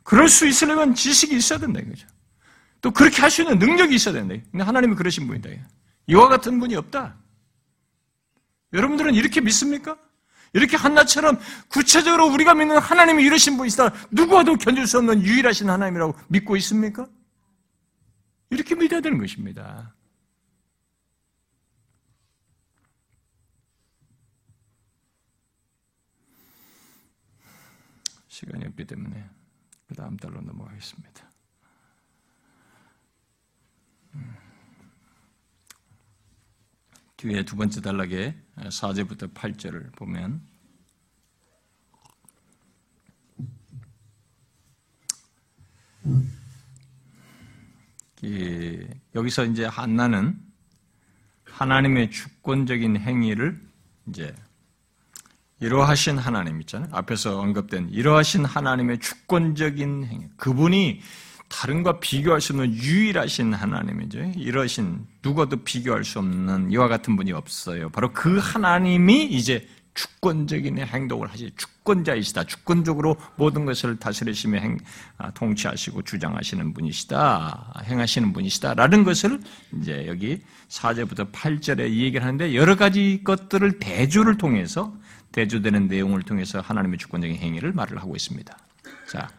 [0.04, 2.08] 그럴 수 있으려면 지식이 있어야 된다 이거죠.
[2.82, 4.36] 또 그렇게 할 수 있는 능력이 있어야 된다.
[4.52, 5.50] 근데 하나님은 그러신 분이다.
[6.10, 7.16] 이와 같은 분이 없다.
[8.74, 9.97] 여러분들은 이렇게 믿습니까?
[10.53, 11.38] 이렇게 한나처럼
[11.70, 13.93] 구체적으로 우리가 믿는 하나님이 이러신 분이시다.
[14.10, 17.07] 누구와도 견딜 수 없는 유일하신 하나님이라고 믿고 있습니까?
[18.49, 19.93] 이렇게 믿어야 되는 것입니다.
[28.28, 29.30] 시간이 없기 때문에
[29.88, 31.30] 그 다음 달로 넘어가겠습니다.
[34.16, 34.49] 음.
[37.20, 40.41] 뒤에 두 번째 단락에 4절부터 8절을 보면
[49.15, 50.39] 여기서 이제 한나는
[51.43, 53.61] 하나님의 주권적인 행위를
[54.07, 54.34] 이제
[55.59, 56.89] 이러하신 하나님 있잖아요.
[56.93, 60.30] 앞에서 언급된 이러하신 하나님의 주권적인 행위.
[60.38, 61.01] 그분이
[61.50, 64.20] 다른과 비교할 수 없는 유일하신 하나님이죠.
[64.38, 67.89] 이러신 누구도 비교할 수 없는 이와 같은 분이 없어요.
[67.89, 72.45] 바로 그 하나님이 이제 주권적인 행동을 하시 주권자이시다.
[72.45, 74.78] 주권적으로 모든 것을 다스리시며 행,
[75.18, 77.84] 아, 통치하시고 주장하시는 분이시다.
[77.84, 79.41] 행하시는 분이시다 라는 것을
[79.82, 84.93] 이제 여기 4절부터 8절에 이 얘기를 하는데 여러 가지 것들을 대조를 통해서
[85.32, 88.58] 대조되는 내용을 통해서 하나님의 주권적인 행위를 말을 하고 있습니다.
[89.10, 89.30] 자,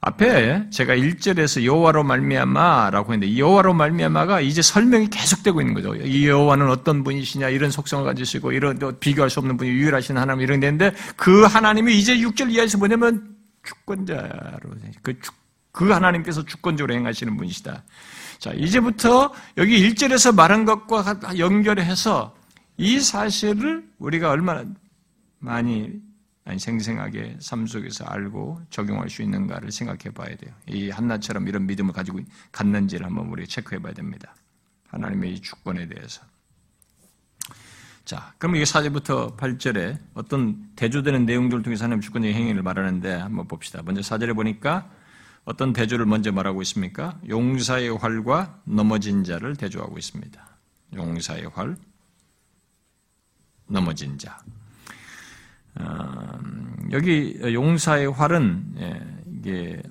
[0.00, 5.94] 앞에 제가 1절에서 여호와로 말미암아라고 했는데 여호와로 말미암아가 이제 설명이 계속되고 있는 거죠.
[5.96, 10.60] 이 여호와는 어떤 분이시냐 이런 속성을 가지시고 이런 비교할 수 없는 분이 유일하신 하나님 이런
[10.60, 14.70] 데인데 그 하나님이 이제 6절 이하에서 뭐냐면 주권자로
[15.02, 15.32] 그, 주,
[15.72, 17.82] 그 하나님께서 주권적으로 행하시는 분이시다.
[18.38, 22.36] 자, 이제부터 여기 1절에서 말한 것과 연결해서
[22.76, 24.64] 이 사실을 우리가 얼마나
[25.40, 25.90] 많이
[26.56, 30.54] 생생하게 삶 속에서 알고 적용할 수 있는가를 생각해 봐야 돼요.
[30.68, 32.20] 이 한나처럼 이런 믿음을 가지고
[32.52, 34.34] 갔는지를 한번 우리가 체크해 봐야 됩니다.
[34.86, 36.22] 하나님의 이 주권에 대해서.
[38.04, 43.82] 자, 그럼 이게 4절부터 8절에 어떤 대조되는 내용들을 통해서 하나님 주권의 행위를 말하는데 한번 봅시다.
[43.84, 44.90] 먼저 4절에 보니까
[45.44, 47.20] 어떤 대조를 먼저 말하고 있습니까?
[47.28, 50.46] 용사의 활과 넘어진 자를 대조하고 있습니다.
[50.94, 51.76] 용사의 활,
[53.66, 54.38] 넘어진 자.
[55.80, 59.00] 음, 여기 용사의 활은 예,
[59.38, 59.82] 이게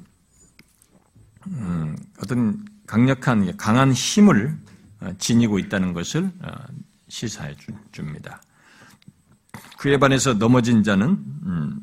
[1.48, 4.58] 음, 어떤 강력한 강한 힘을
[5.00, 6.52] 어, 지니고 있다는 것을 어,
[7.08, 7.56] 시사해
[7.92, 8.42] 줍니다.
[9.78, 11.06] 그에 반해서 넘어진 자는
[11.46, 11.80] 음,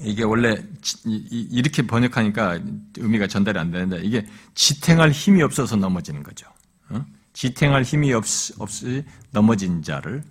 [0.00, 0.56] 이게 원래
[1.04, 2.58] 이렇게 번역하니까
[2.96, 6.46] 의미가 전달이 안 되는데 이게 지탱할 힘이 없어서 넘어지는 거죠.
[6.88, 7.04] 어?
[7.34, 8.24] 지탱할 힘이 없,
[8.58, 10.24] 없이 넘어진 자를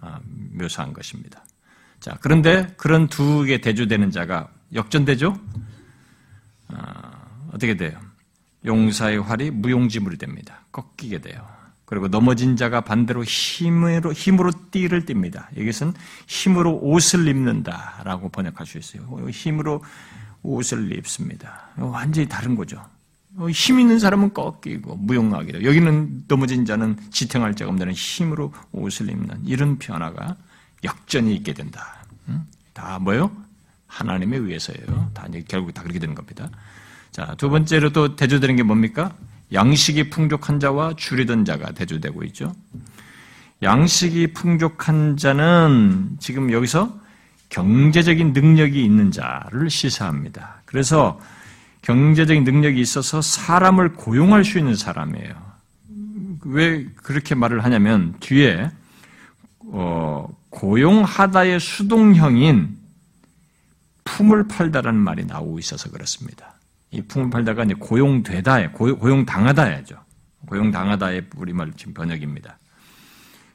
[0.52, 1.44] 묘사한 것입니다.
[2.02, 5.38] 자, 그런데 그런 두 개 대조되는 자가 역전되죠?
[6.70, 7.12] 아,
[7.50, 7.98] 어떻게 돼요?
[8.66, 10.62] 용사의 활이 무용지물이 됩니다.
[10.72, 11.48] 꺾이게 돼요.
[11.86, 15.48] 그리고 넘어진 자가 반대로 힘으로, 힘으로 띠를 띱니다.
[15.58, 15.94] 여기서는
[16.28, 19.04] 힘으로 옷을 입는다 라고 번역할 수 있어요.
[19.30, 19.84] 힘으로
[20.42, 21.68] 옷을 입습니다.
[21.78, 22.84] 완전히 다른 거죠.
[23.52, 25.68] 힘 있는 사람은 꺾이고 무용하게 돼요.
[25.68, 30.36] 여기는 넘어진 자는 지탱할 자가 없는 힘으로 옷을 입는 이런 변화가
[30.84, 32.06] 역전이 있게 된다.
[32.74, 33.32] 다 뭐요?
[33.88, 35.12] 하나님에 의해서예요.
[35.14, 36.50] 다 결국 다 그렇게 되는 겁니다.
[37.12, 39.14] 자, 두 번째로 또 대조되는 게 뭡니까?
[39.54, 42.56] 양식이 풍족한 자와 줄이던 자가 대조되고 있죠.
[43.62, 47.00] 양식이 풍족한 자는 지금 여기서
[47.50, 50.62] 경제적인 능력이 있는 자를 시사합니다.
[50.66, 51.20] 그래서
[51.82, 55.52] 경제적인 능력이 있어서 사람을 고용할 수 있는 사람이에요.
[56.46, 58.72] 왜 그렇게 말을 하냐면 뒤에
[59.74, 62.78] 어, 고용하다의 수동형인
[64.04, 66.56] 품을 팔다라는 말이 나오고 있어서 그렇습니다.
[66.92, 69.96] 이 품을 팔다가 이제 고용되다에 고용 당하다야죠.
[70.48, 72.58] 고용당하다의 우리말 지금 번역입니다.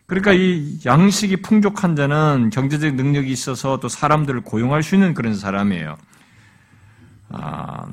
[0.07, 5.97] 그러니까 이 양식이 풍족한 자는 경제적 능력이 있어서 또 사람들을 고용할 수 있는 그런 사람이에요.
[7.29, 7.87] 아,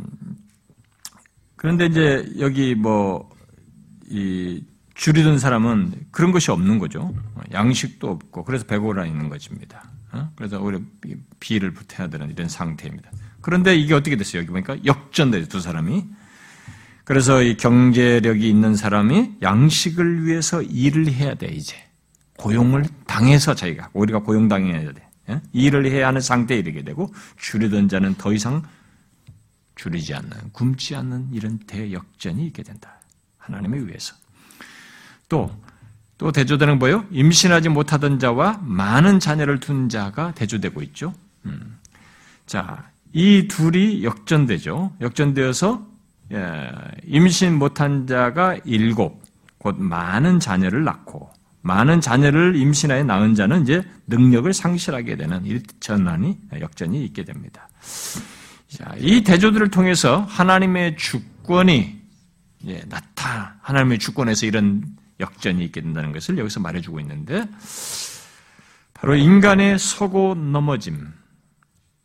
[1.56, 3.34] 그런데 이제 여기 뭐
[4.14, 4.64] 이
[4.96, 7.14] 줄이던 사람은 그런 것이 없는 거죠.
[7.52, 9.84] 양식도 없고 그래서 배고라 있는 것입니다.
[10.12, 10.30] 어?
[10.36, 10.80] 그래서 오히려
[11.40, 13.10] 비를 붙여야 되는 이런 상태입니다.
[13.42, 14.42] 그런데 이게 어떻게 됐어요?
[14.42, 16.06] 여기 보니까 역전돼요, 두 사람이.
[17.04, 21.76] 그래서 이 경제력이 있는 사람이 양식을 위해서 일을 해야 돼, 이제.
[22.38, 25.08] 고용을 당해서 자기가, 우리가 고용당해야 돼.
[25.30, 25.42] 예?
[25.52, 28.64] 일을 해야 하는 상태에 이르게 되고, 줄이던 자는 더 이상
[29.76, 33.02] 줄이지 않는, 굶지 않는 이런 대역전이 있게 된다.
[33.38, 34.16] 하나님에 의해서.
[35.30, 35.52] 또,
[36.18, 37.06] 또 대조되는 뭐요?
[37.12, 41.14] 임신하지 못하던 자와 많은 자녀를 둔 자가 대조되고 있죠.
[41.46, 41.78] 음.
[42.46, 44.94] 자, 이 둘이 역전되죠.
[45.02, 45.94] 역전되어서
[46.34, 46.72] 예,
[47.06, 49.22] 임신 못한 자가 일곱,
[49.58, 56.38] 곧 많은 자녀를 낳고 많은 자녀를 임신하여 낳은 자는 이제 능력을 상실하게 되는 이 전환이
[56.60, 57.70] 역전이 있게 됩니다.
[58.68, 62.02] 자, 이 대조들을 통해서 하나님의 주권이
[62.68, 64.84] 예, 나타 하나님의 주권에서 이런
[65.20, 67.48] 역전이 있게 된다는 것을 여기서 말해주고 있는데
[68.94, 71.14] 바로 인간의 서고 넘어짐.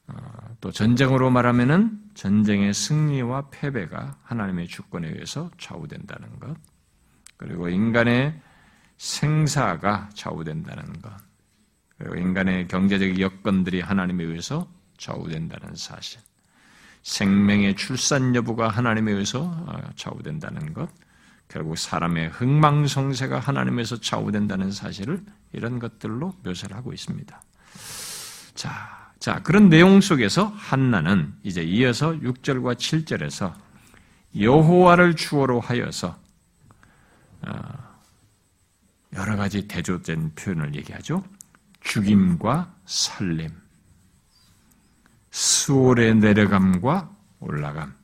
[0.09, 0.15] 어,
[0.61, 6.57] 또 전쟁으로 말하면은 전쟁의 승리와 패배가 하나님의 주권에 의해서 좌우된다는 것.
[7.37, 8.41] 그리고 인간의
[8.97, 11.13] 생사가 좌우된다는 것.
[11.99, 16.21] 그리고 인간의 경제적 여건들이 하나님에 의해서 좌우된다는 사실.
[17.03, 20.91] 생명의 출산 여부가 하나님에 의해서 어, 좌우된다는 것
[21.49, 25.23] 결국 사람의 흥망성쇠가 하나님에서 좌우된다는 사실을
[25.53, 27.43] 이런 것들로 묘사를 하고 있습니다.
[28.55, 33.55] 자, 자, 그런 내용 속에서 한나는 이제 이어서 6절과 7절에서
[34.39, 36.19] 여호와를 주어로 하여서
[37.43, 37.53] 어,
[39.15, 41.25] 여러 가지 대조된 표현을 얘기하죠.
[41.81, 43.51] 죽임과 살림,
[45.31, 47.95] 수월의 내려감과 올라감,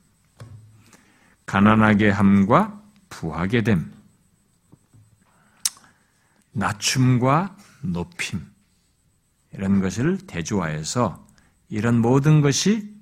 [1.45, 2.84] 가난하게 함과
[3.15, 3.93] 부하게 됨,
[6.51, 8.45] 낮춤과 높임,
[9.53, 11.25] 이런 것을 대조하여서
[11.69, 12.93] 이런 모든 것이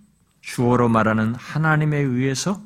[0.42, 2.62] 주어로 말하는 하나님에 의해서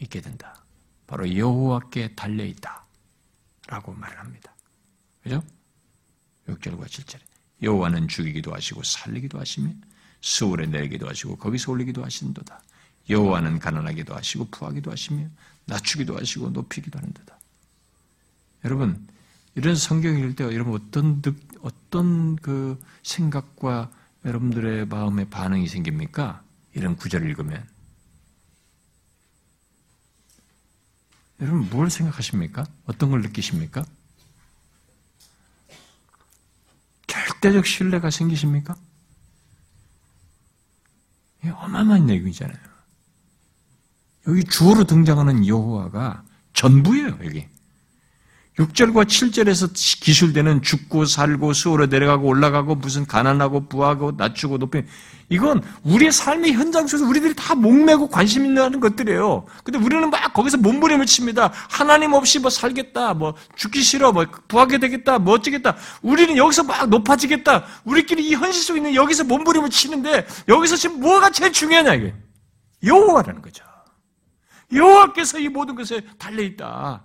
[0.00, 0.64] 있게 된다.
[1.06, 2.86] 바로 여호와께 달려 있다.
[3.66, 4.54] 라고 말을 합니다.
[5.22, 5.42] 그죠?
[6.48, 7.20] 6절과 7절에
[7.62, 9.72] 여호와는 죽이기도 하시고 살리기도 하시며
[10.22, 12.62] 수월에 내기도 하시고 거기서 올리기도 하신도다.
[13.10, 15.28] 여호와는 가난하기도 하시고 부하기도 하시며
[15.70, 17.38] 낮추기도 하시고 높이기도 하는도다.
[18.64, 19.06] 여러분
[19.54, 21.22] 이런 성경 읽을 때 여러분 어떤
[21.62, 23.90] 어떤 그 생각과
[24.24, 26.42] 여러분들의 마음에 반응이 생깁니까?
[26.74, 27.66] 이런 구절을 읽으면
[31.40, 32.66] 여러분 뭘 생각하십니까?
[32.84, 33.84] 어떤 걸 느끼십니까?
[37.06, 38.76] 절대적 신뢰가 생기십니까?
[41.42, 42.69] 어마어마한 내용이잖아요.
[44.28, 47.46] 여기 주어로 등장하는 여호와가 전부예요, 여기.
[48.58, 54.82] 6절과 7절에서 기술되는 죽고 살고 수호로 내려가고 올라가고 무슨 가난하고 부하고 낮추고 높이
[55.30, 59.46] 이건 우리의 삶의 현장 속에서 우리들이 다 목매고 관심 있는 것들이에요.
[59.62, 61.52] 근데 우리는 막 거기서 몸부림을 칩니다.
[61.70, 65.76] 하나님 없이 뭐 살겠다, 뭐 죽기 싫어, 뭐 부하게 되겠다, 뭐 어쩌겠다.
[66.02, 67.64] 우리는 여기서 막 높아지겠다.
[67.84, 72.14] 우리끼리 이 현실 속에 있는 여기서 몸부림을 치는데 여기서 지금 뭐가 제일 중요하냐 이게
[72.84, 73.69] 여호와라는 거죠.
[74.72, 77.04] 여호와께서 이 모든 것에 달려 있다.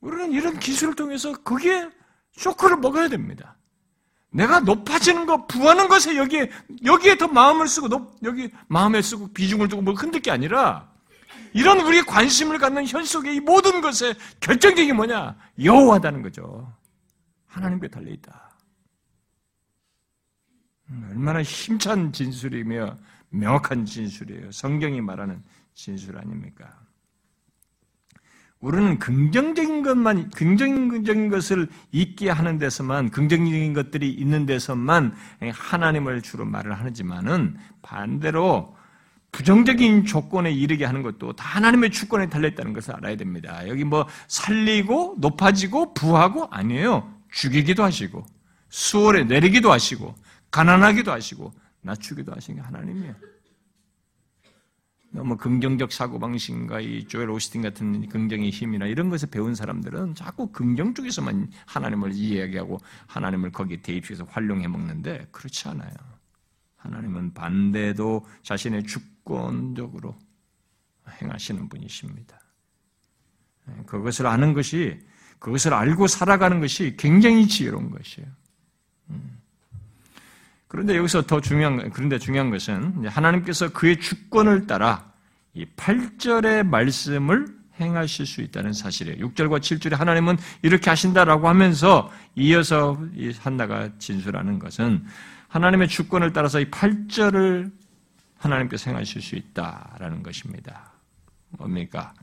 [0.00, 1.88] 우리는 이런 기술을 통해서 그게
[2.32, 3.56] 쇼크를 먹어야 됩니다.
[4.30, 6.50] 내가 높아지는 것, 부하는 것에 여기에,
[6.84, 10.88] 여기에 더 마음을 쓰고, 높, 여기 마음에 쓰고 비중을 두고 뭐 흔들 게 아니라,
[11.52, 15.36] 이런 우리의 관심을 갖는 현 속의 이 모든 것에 결정적인 뭐냐?
[15.62, 16.72] 여호와다는 거죠.
[17.46, 18.56] 하나님께 달려 있다.
[20.90, 22.96] 음, 얼마나 힘찬 진술이며
[23.30, 24.52] 명확한 진술이에요.
[24.52, 25.42] 성경이 말하는
[25.74, 26.78] 진술 아닙니까?
[28.60, 35.14] 우리는 긍정적인 것만, 긍정적인 것을 있게 하는 데서만, 긍정적인 것들이 있는 데서만
[35.50, 38.76] 하나님을 주로 말을 하지만은 반대로
[39.32, 43.66] 부정적인 조건에 이르게 하는 것도 다 하나님의 주권에 달려있다는 것을 알아야 됩니다.
[43.68, 47.14] 여기 뭐 살리고 높아지고 부하고 아니에요.
[47.30, 48.26] 죽이기도 하시고
[48.68, 50.14] 수월에 내리기도 하시고
[50.50, 51.52] 가난하기도 하시고
[51.82, 53.14] 낮추기도 하신 게 하나님이에요.
[55.12, 60.94] 너무 긍정적 사고방식과 이 조엘 오스틴 같은 긍정의 힘이나 이런 것을 배운 사람들은 자꾸 긍정
[60.94, 62.78] 쪽에서만 하나님을 이야기하고
[63.08, 65.92] 하나님을 거기에 대입시켜서 활용해 먹는데 그렇지 않아요.
[66.76, 70.16] 하나님은 반대도 자신의 주권적으로
[71.20, 72.38] 행하시는 분이십니다.
[73.66, 74.98] 네, 그것을 아는 것이,
[75.40, 78.28] 그것을 알고 살아가는 것이 굉장히 지혜로운 것이에요.
[79.10, 79.39] 음.
[80.70, 85.04] 그런데 여기서 더 중요한, 그런데 중요한 것은 하나님께서 그의 주권을 따라
[85.52, 87.48] 이 8절의 말씀을
[87.80, 89.26] 행하실 수 있다는 사실이에요.
[89.30, 95.04] 6절과 7절에 하나님은 이렇게 하신다라고 하면서 이어서 이 한나가 진술하는 것은
[95.48, 97.72] 하나님의 주권을 따라서 이 8절을
[98.38, 100.92] 하나님께서 행하실 수 있다라는 것입니다.
[101.48, 102.14] 뭡니까?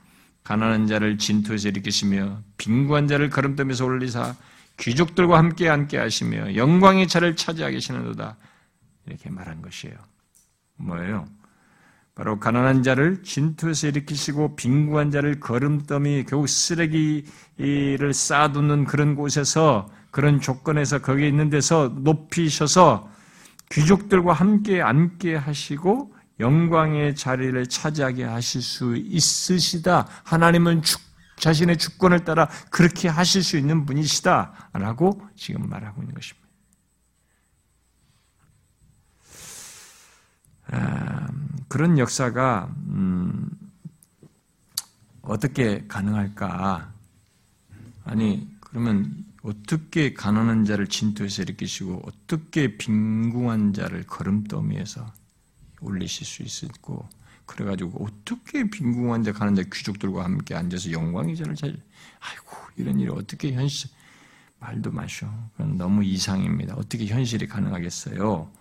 [0.46, 4.36] 가난한 자를 진토에서 일으키시며 빈구한 자를 걸음더미에서 올리사
[4.78, 8.38] 귀족들과 함께 앉게 하시며 영광의 차를 차지하게 하시는도다.
[9.08, 9.96] 이렇게 말한 것이에요.
[10.78, 11.26] 뭐예요?
[12.16, 21.00] 바로 가난한 자를 진투에서 일으키시고 빈구한 자를 걸음더미 결국 쓰레기를 쌓아두는 그런 곳에서 그런 조건에서
[21.00, 23.12] 거기에 있는 데서 높이셔서
[23.72, 30.08] 귀족들과 함께 앉게 하시고 영광의 자리를 차지하게 하실 수 있으시다.
[30.24, 31.07] 하나님은 축
[31.38, 36.48] 자신의 주권을 따라 그렇게 하실 수 있는 분이시다라고 지금 말하고 있는 것입니다.
[40.70, 41.28] 아,
[41.68, 43.50] 그런 역사가 음,
[45.22, 46.92] 어떻게 가능할까?
[48.04, 55.14] 아니 그러면 어떻게 가난한 자를 진토에서 일으키시고 어떻게 빈궁한 자를 걸음더미에서
[55.82, 57.08] 올리실 수 있고
[57.48, 63.10] 그래가지고 어떻게 빈궁한 자 가는 자 귀족들과 함께 앉아서 영광의 자를 찾 아이고 이런 일이
[63.10, 63.90] 어떻게 현실
[64.60, 65.28] 말도 마셔.
[65.54, 66.76] 그건 너무 이상입니다.
[66.76, 68.52] 어떻게 현실이 가능하겠어요?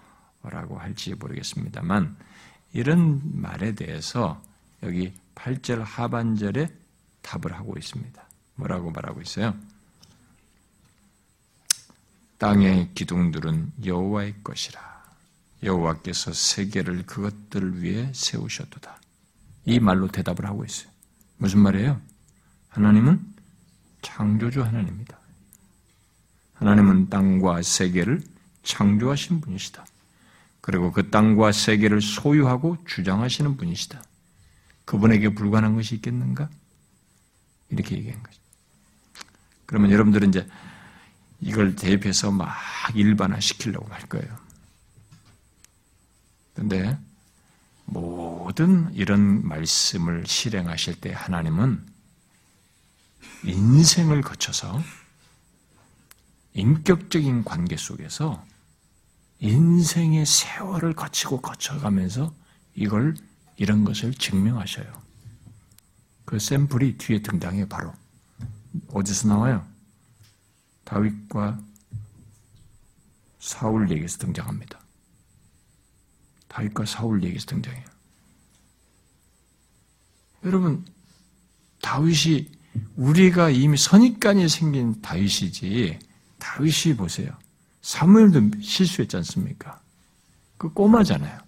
[0.42, 2.16] 라고 할지 모르겠습니다만
[2.72, 4.40] 이런 말에 대해서
[4.82, 6.68] 여기 8절 하반절에
[7.22, 8.22] 답을 하고 있습니다.
[8.54, 9.54] 뭐라고 말하고 있어요?
[12.38, 14.95] 땅의 기둥들은 여호와의 것이라.
[15.62, 19.00] 여호와께서 세계를 그것들을 위해 세우셨도다.
[19.64, 20.90] 이 말로 대답을 하고 있어요.
[21.38, 22.00] 무슨 말이에요?
[22.68, 23.20] 하나님은
[24.02, 25.18] 창조주 하나님입니다.
[26.54, 28.22] 하나님은 땅과 세계를
[28.62, 29.84] 창조하신 분이시다.
[30.60, 34.02] 그리고 그 땅과 세계를 소유하고 주장하시는 분이시다.
[34.84, 36.48] 그분에게 불가능한 것이 있겠는가?
[37.70, 38.40] 이렇게 얘기한 거죠.
[39.66, 40.46] 그러면 여러분들은 이제
[41.40, 42.54] 이걸 대입해서 막
[42.94, 44.45] 일반화 시키려고 할 거예요.
[46.56, 46.98] 근데
[47.84, 51.86] 모든 이런 말씀을 실행하실 때 하나님은
[53.44, 54.82] 인생을 거쳐서
[56.54, 58.42] 인격적인 관계 속에서
[59.40, 62.34] 인생의 세월을 거치고 거쳐가면서
[62.74, 63.14] 이걸
[63.56, 65.02] 이런 것을 증명하셔요.
[66.24, 67.92] 그 샘플이 뒤에 등장해요, 바로.
[68.88, 69.66] 어디서 나와요?
[70.84, 71.60] 다윗과
[73.38, 74.85] 사울 얘기에서 등장합니다.
[76.56, 77.84] 다윗과 사울 얘기에서 등장해요.
[80.44, 80.86] 여러분,
[81.82, 82.50] 다윗이
[82.96, 85.98] 우리가 이미 선입관이 생긴 다윗이지,
[86.38, 87.30] 다윗이 보세요.
[87.82, 89.80] 사무엘도 실수했지 않습니까?
[90.56, 91.38] 그 꼬마잖아요.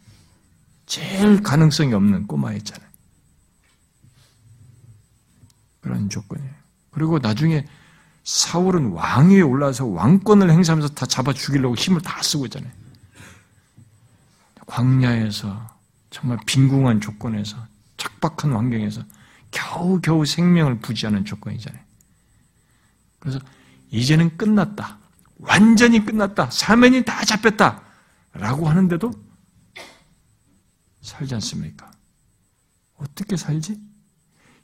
[0.85, 2.89] 제일 가능성이 없는 꼬마였잖아요.
[5.81, 6.53] 그런 조건이에요.
[6.91, 7.67] 그리고 나중에
[8.25, 12.78] 사울은 왕위에 올라서 왕권을 행사하면서 다 잡아 죽이려고 힘을 다 쓰고 있잖아요.
[14.69, 15.67] 광야에서
[16.11, 17.57] 정말 빈궁한 조건에서
[17.97, 19.03] 척박한 환경에서
[19.51, 21.83] 겨우겨우 생명을 부지하는 조건이잖아요.
[23.19, 23.41] 그래서
[23.91, 24.99] 이제는 끝났다.
[25.39, 26.51] 완전히 끝났다.
[26.51, 27.83] 사면이 다 잡혔다.
[28.35, 29.11] 라고 하는데도
[31.01, 31.91] 살지 않습니까?
[32.97, 33.81] 어떻게 살지?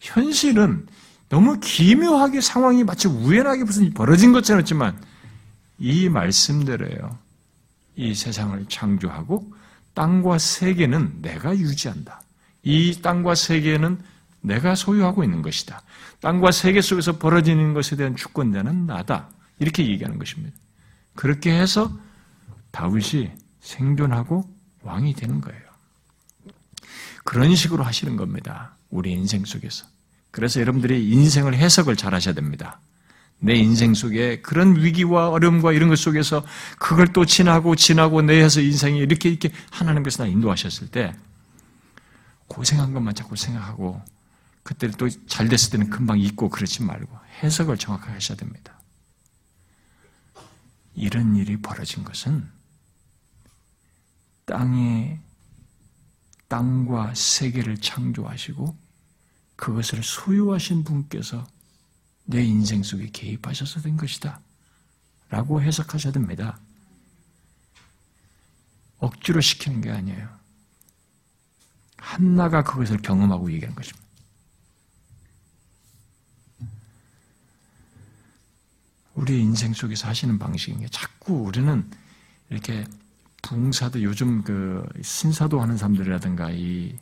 [0.01, 0.87] 현실은
[1.31, 5.03] 너무 기묘하게 상황이 마치 우연하게 무슨 벌어진 것처럼 했지만
[5.79, 7.19] 이 말씀대로예요.
[7.97, 9.51] 이 세상을 창조하고
[9.95, 12.21] 땅과 세계는 내가 유지한다.
[12.63, 13.99] 이 땅과 세계는
[14.41, 15.83] 내가 소유하고 있는 것이다.
[16.21, 19.29] 땅과 세계 속에서 벌어지는 것에 대한 주권자는 나다.
[19.59, 20.57] 이렇게 얘기하는 것입니다.
[21.15, 21.91] 그렇게 해서
[22.73, 23.31] 다윗이
[23.61, 24.45] 생존하고
[24.83, 25.63] 왕이 되는 거예요.
[27.25, 28.77] 그런 식으로 하시는 겁니다.
[28.91, 29.87] 우리 인생 속에서.
[30.31, 32.81] 그래서 여러분들이 인생을 해석을 잘 하셔야 됩니다.
[33.45, 36.43] 내 인생 속에 그런 위기와 어려움과 이런 것 속에서
[36.79, 41.15] 그걸 또 지나고 지나고 내해서 인생이 이렇게 이렇게 하나님께서 나 인도하셨을 때
[42.49, 44.01] 고생한 것만 자꾸 생각하고
[44.63, 48.81] 그때 또 잘 됐을 때는 금방 잊고 그러지 말고 해석을 정확하게 하셔야 됩니다.
[50.95, 52.49] 이런 일이 벌어진 것은
[54.47, 55.21] 땅에
[56.49, 58.75] 땅과 세계를 창조하시고
[59.57, 61.47] 그것을 소유하신 분께서
[62.25, 64.41] 내 인생 속에 개입하셔서 된 것이다.
[65.29, 66.59] 라고 해석하셔야 됩니다.
[68.99, 70.29] 억지로 시키는 게 아니에요.
[71.97, 74.05] 한나가 그것을 경험하고 얘기한 것입니다.
[79.15, 81.89] 우리 인생 속에서 하시는 방식인 게 자꾸 우리는
[82.51, 82.85] 이렇게
[83.43, 86.99] 붕사도 요즘 그 신사도 하는 사람들이라든가 이, 이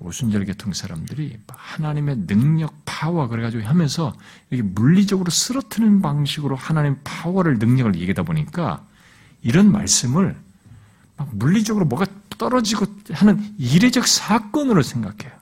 [0.00, 4.14] 오순절 계통 사람들이 하나님의 능력, 파워 그래가지고 하면서
[4.50, 8.84] 이렇게 물리적으로 쓰러트는 방식으로 하나님 파워를 능력을 얘기하다 보니까
[9.42, 10.36] 이런 말씀을
[11.16, 12.06] 막 물리적으로 뭐가
[12.38, 15.32] 떨어지고 하는 이례적 사건으로 생각해요.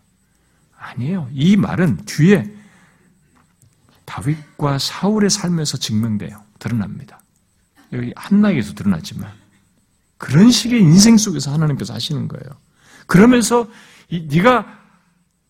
[0.78, 1.28] 아니에요.
[1.32, 2.50] 이 말은 뒤에
[4.04, 6.42] 다윗과 사울의 삶에서 증명돼요.
[6.58, 7.20] 드러납니다.
[7.92, 9.30] 여기 한나에게서 드러났지만
[10.18, 12.44] 그런 식의 인생 속에서 하나님께서 하시는 거예요.
[13.06, 13.68] 그러면서
[14.10, 14.80] 이, 네가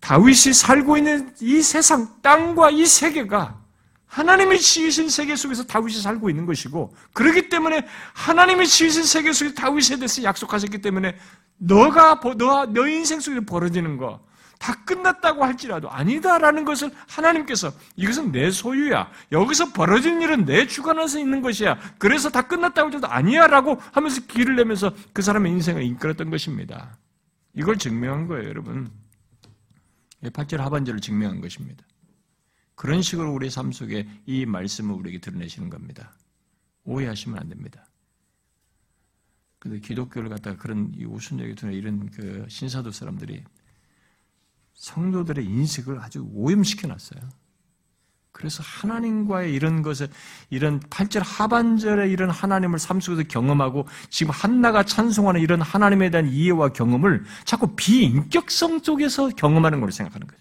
[0.01, 3.59] 다윗이 살고 있는 이 세상, 땅과 이 세계가
[4.07, 9.97] 하나님이 지으신 세계 속에서 다윗이 살고 있는 것이고, 그렇기 때문에 하나님이 지으신 세계 속에서 다윗에
[9.97, 11.17] 대해서 약속하셨기 때문에
[11.59, 14.21] 너가 너, 너 인생 속에 벌어지는 거,
[14.59, 19.11] 다 끝났다고 할지라도 아니다라는 것을 하나님께서 이것은 내 소유야.
[19.33, 21.79] 여기서 벌어진 일은 내 주관에서 있는 것이야.
[21.99, 26.99] 그래서 다 끝났다고 할지라도 아니야 라고 하면서 길을 내면서 그 사람의 인생을 이끌었던 것입니다.
[27.55, 28.91] 이걸 증명한 거예요, 여러분.
[30.23, 31.85] 8절 하반절을 증명한 것입니다.
[32.75, 36.15] 그런 식으로 우리 삶 속에 이 말씀을 우리에게 드러내시는 겁니다.
[36.85, 37.87] 오해하시면 안 됩니다.
[39.59, 43.45] 근데 기독교를 갖다가 그런 이 우순적이 드는 이런 그 신사도 사람들이
[44.73, 47.21] 성도들의 인식을 아주 오염시켜 놨어요.
[48.33, 50.09] 그래서 하나님과의 이런 것을,
[50.51, 56.71] 이런 8절 하반절에 이런 하나님을 삶 속에서 경험하고 지금 한나가 찬송하는 이런 하나님에 대한 이해와
[56.71, 60.41] 경험을 자꾸 비인격성 속에서 경험하는 걸로 생각하는 거예요.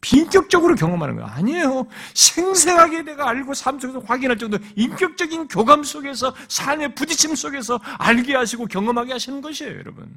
[0.00, 1.86] 비인격적으로 경험하는 거 아니에요.
[2.14, 8.66] 생생하게 내가 알고 삶 속에서 확인할 정도 인격적인 교감 속에서 삶의 부딪힘 속에서 알게 하시고
[8.66, 10.10] 경험하게 하시는 것이에요, 여러분.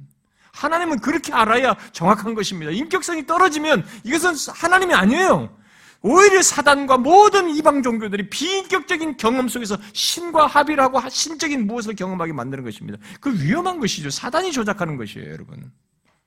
[0.54, 2.72] 하나님은 그렇게 알아야 정확한 것입니다.
[2.72, 5.63] 인격성이 떨어지면 이것은 하나님이 아니에요.
[6.06, 12.66] 오히려 사단과 모든 이방 종교들이 비인격적인 경험 속에서 신과 합의를 하고 신적인 무엇을 경험하게 만드는
[12.66, 13.00] 것입니다.
[13.22, 14.10] 그 위험한 것이죠.
[14.10, 15.72] 사단이 조작하는 것이에요, 여러분.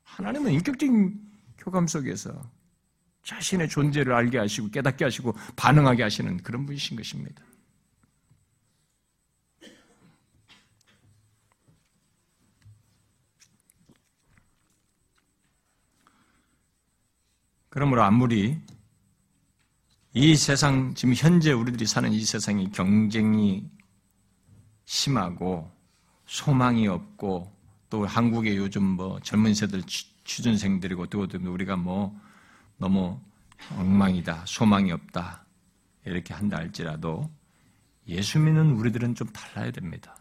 [0.03, 1.21] 하나님은 인격적인
[1.59, 2.33] 교감 속에서
[3.23, 7.45] 자신의 존재를 알게 하시고 깨닫게 하시고 반응하게 하시는 그런 분이신 것입니다.
[17.69, 18.59] 그러므로 아무리
[20.19, 23.69] 이 세상, 지금 현재 우리들이 사는 이 세상이 경쟁이
[24.87, 25.71] 심하고
[26.25, 27.53] 소망이 없고
[27.91, 29.83] 또 한국의 요즘 뭐 젊은 세들
[30.25, 32.19] 취준생들이고 또 우리가 뭐
[32.79, 33.21] 너무
[33.77, 35.45] 엉망이다, 소망이 없다
[36.07, 37.31] 이렇게 한다 할지라도
[38.09, 40.17] 예수 믿는 우리들은 좀 달라야 됩니다.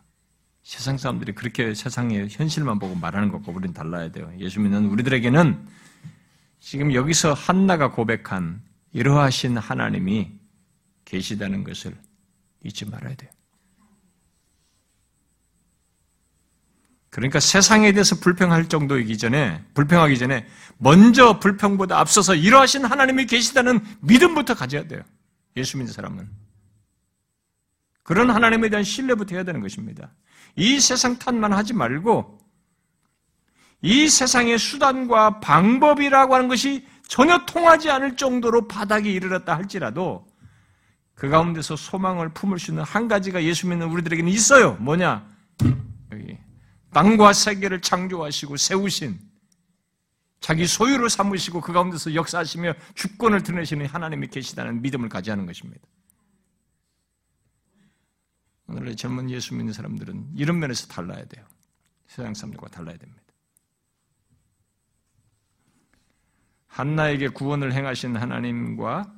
[0.62, 4.30] 세상 사람들이 그렇게 세상의 현실만 보고 말하는 것과 우리는 달라야 돼요.
[4.40, 5.66] 예수 믿는 우리들에게는
[6.60, 8.62] 지금 여기서 한나가 고백한
[8.96, 10.32] 이러하신 하나님이
[11.04, 11.94] 계시다는 것을
[12.64, 13.30] 잊지 말아야 돼요.
[17.10, 24.54] 그러니까 세상에 대해서 불평할 정도이기 전에, 불평하기 전에, 먼저 불평보다 앞서서 이러하신 하나님이 계시다는 믿음부터
[24.54, 25.02] 가져야 돼요.
[25.58, 26.30] 예수 믿는 사람은.
[28.02, 30.14] 그런 하나님에 대한 신뢰부터 해야 되는 것입니다.
[30.56, 32.38] 이 세상 탓만 하지 말고,
[33.82, 40.28] 이 세상의 수단과 방법이라고 하는 것이 전혀 통하지 않을 정도로 바닥에 이르렀다 할지라도
[41.14, 44.74] 그 가운데서 소망을 품을 수 있는 한 가지가 예수 믿는 우리들에게는 있어요.
[44.76, 45.26] 뭐냐?
[46.12, 46.38] 여기
[46.92, 49.20] 땅과 세계를 창조하시고 세우신
[50.42, 55.82] 자기 소유로 삼으시고 그 가운데서 역사하시며 주권을 드러내시는 하나님이 계시다는 믿음을 가져야 하는 것입니다.
[58.68, 61.46] 오늘의 젊은 예수 믿는 사람들은 이런 면에서 달라야 돼요.
[62.08, 63.25] 세상 사람들과 달라야 됩니다.
[66.76, 69.10] 한나에게 구원을 행하신 하나님과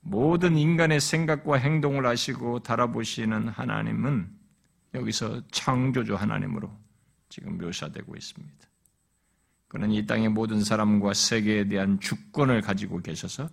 [0.00, 4.28] 모든 인간의 생각과 행동을 아시고 달아보시는 하나님은
[4.94, 6.68] 여기서 창조주 하나님으로
[7.28, 8.56] 지금 묘사되고 있습니다.
[9.68, 13.48] 그는 이 땅의 모든 사람과 세계에 대한 주권을 가지고 계셔서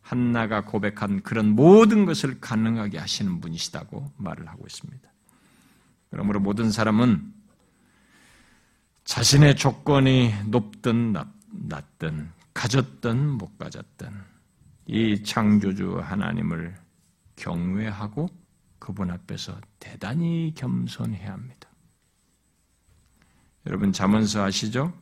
[0.00, 5.12] 한나가 고백한 그런 모든 것을 가능하게 하시는 분이시다고 말을 하고 있습니다.
[6.10, 7.32] 그러므로 모든 사람은
[9.04, 14.10] 자신의 조건이 높든 낮든 낳든 가졌든 못 가졌든
[14.86, 16.76] 이 창조주 하나님을
[17.36, 18.28] 경외하고
[18.78, 21.68] 그분 앞에서 대단히 겸손해야 합니다.
[23.66, 24.92] 여러분 잠언서 아시죠?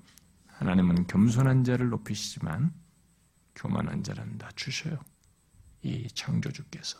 [0.46, 2.72] 하나님은 겸손한 자를 높이시지만
[3.54, 4.98] 교만한 자는 낮추셔요.
[5.82, 6.98] 이 창조주께서.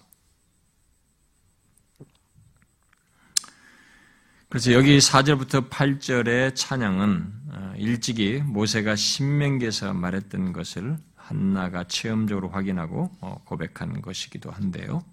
[4.48, 7.41] 그래서 여기 4절부터 8절의 찬양은 어,
[7.76, 15.04] 일찍이 모세가 신명기에서 말했던 것을 한나가 체험적으로 확인하고 어, 고백한 것이기도 한데요.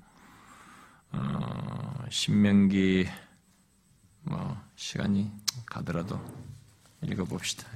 [1.11, 3.07] 어, 신명기
[4.23, 5.31] 뭐 시간이
[5.65, 6.19] 가더라도
[7.01, 7.67] 읽어봅시다.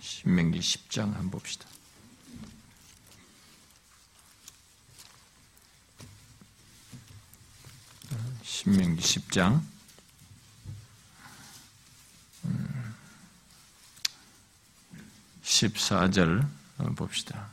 [0.00, 1.66] 신명기 10장 한번 봅시다.
[8.42, 9.60] 신명기 10장
[15.48, 16.46] 14절
[16.94, 17.48] 봅시다.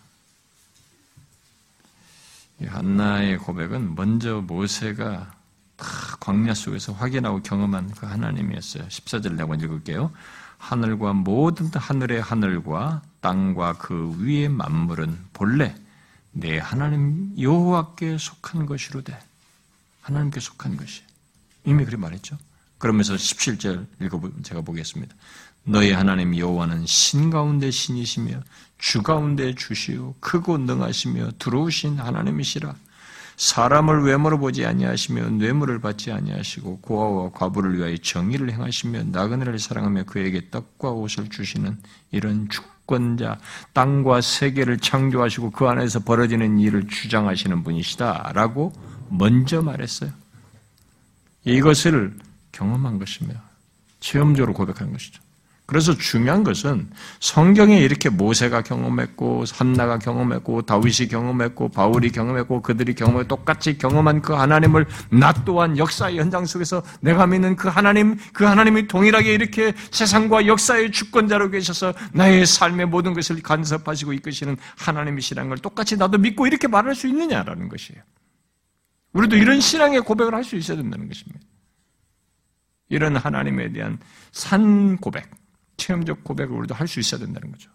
[2.65, 5.33] 한나의 고백은 먼저 모세가
[5.75, 5.85] 다
[6.19, 8.87] 광야 속에서 확인하고 경험한 그 하나님이었어요.
[8.87, 10.11] 14절 내가 읽을게요.
[10.57, 15.75] 하늘과 모든 하늘의 하늘과 땅과 그 위의 만물은 본래
[16.31, 19.17] 내 하나님 여호와께 속한 것이로되
[20.01, 21.01] 하나님께 속한 것이
[21.65, 22.37] 이미 그렇게 말했죠.
[22.77, 25.15] 그러면서 17절 읽어 제가 보겠습니다.
[25.65, 28.41] 너희 하나님 여호와는 신 가운데 신이시며
[28.77, 32.75] 주 가운데 주시오 크고 능하시며 들어오신 하나님이시라
[33.37, 40.49] 사람을 외모로 보지 아니하시며 뇌물을 받지 아니하시고 고아와 과부를 위하여 정의를 행하시며 나그네를 사랑하며 그에게
[40.51, 41.77] 떡과 옷을 주시는
[42.11, 43.39] 이런 주권자
[43.73, 48.71] 땅과 세계를 창조하시고 그 안에서 벌어지는 일을 주장하시는 분이시다라고
[49.09, 50.11] 먼저 말했어요.
[51.43, 52.17] 이것을
[52.51, 53.33] 경험한 것이며
[53.99, 55.24] 체험적으로 고백한 것이죠.
[55.65, 56.89] 그래서 중요한 것은
[57.19, 64.33] 성경에 이렇게 모세가 경험했고 산나가 경험했고 다윗이 경험했고 바울이 경험했고 그들이 경험해 똑같이 경험한 그
[64.33, 70.45] 하나님을 나 또한 역사의 현장 속에서 내가 믿는 그 하나님 그 하나님이 동일하게 이렇게 세상과
[70.45, 76.67] 역사의 주권자로 계셔서 나의 삶의 모든 것을 간섭하시고 이끄시는 하나님이시라는 걸 똑같이 나도 믿고 이렇게
[76.67, 78.03] 말할 수 있느냐라는 것이에요.
[79.13, 81.39] 우리도 이런 신앙의 고백을 할 수 있어야 된다는 것입니다.
[82.89, 83.97] 이런 하나님에 대한
[84.31, 85.27] 산 고백,
[85.77, 87.69] 체험적 고백을 우리도 할 수 있어야 된다는 거죠.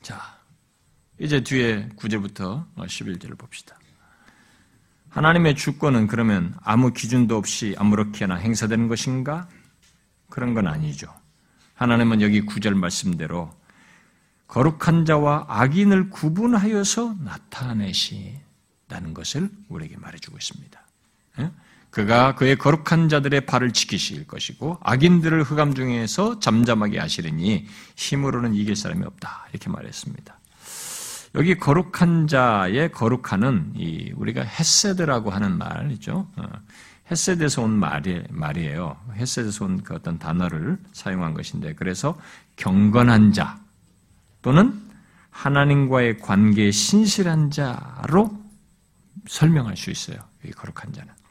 [0.00, 0.20] 자,
[1.18, 3.78] 이제 뒤에 9절부터 11절을 봅시다.
[5.10, 9.48] 하나님의 주권은 그러면 아무 기준도 없이 아무렇게나 행사되는 것인가?
[10.30, 11.14] 그런 건 아니죠.
[11.74, 13.54] 하나님은 여기 구절 말씀대로
[14.48, 20.86] 거룩한 자와 악인을 구분하여서 나타내신다는 것을 우리에게 말해주고 있습니다.
[21.92, 22.02] 예?
[22.02, 27.66] 그가 그의 거룩한 자들의 발을 지키실 것이고 악인들을 흑암 중에서 잠잠하게 하시리니
[27.96, 30.38] 힘으로는 이길 사람이 없다 이렇게 말했습니다.
[31.34, 33.74] 여기 거룩한 자의 거룩한은
[34.14, 36.28] 우리가 헤세드라고 하는 말이죠.
[36.36, 36.42] 어,
[37.10, 38.96] 헤세드에서 온 말이, 말이에요.
[39.14, 42.18] 헤세드에서 온 그 어떤 단어를 사용한 것인데, 그래서
[42.56, 43.58] 경건한 자
[44.42, 44.78] 또는
[45.30, 48.38] 하나님과의 관계에 신실한 자로
[49.26, 50.18] 설명할 수 있어요.
[50.44, 51.21] 이 거룩한 자는.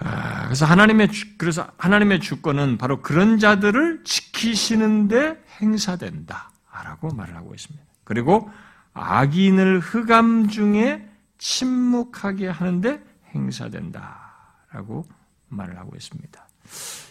[0.00, 7.84] 아, 그래서 하나님의 그래서 하나님의 주권은 바로 그런 자들을 지키시는데 행사된다라고 말을 하고 있습니다.
[8.04, 8.50] 그리고
[8.94, 11.08] 악인을 흑암 중에
[11.38, 13.02] 침묵하게 하는데
[13.34, 15.06] 행사된다라고
[15.48, 16.48] 말을 하고 있습니다.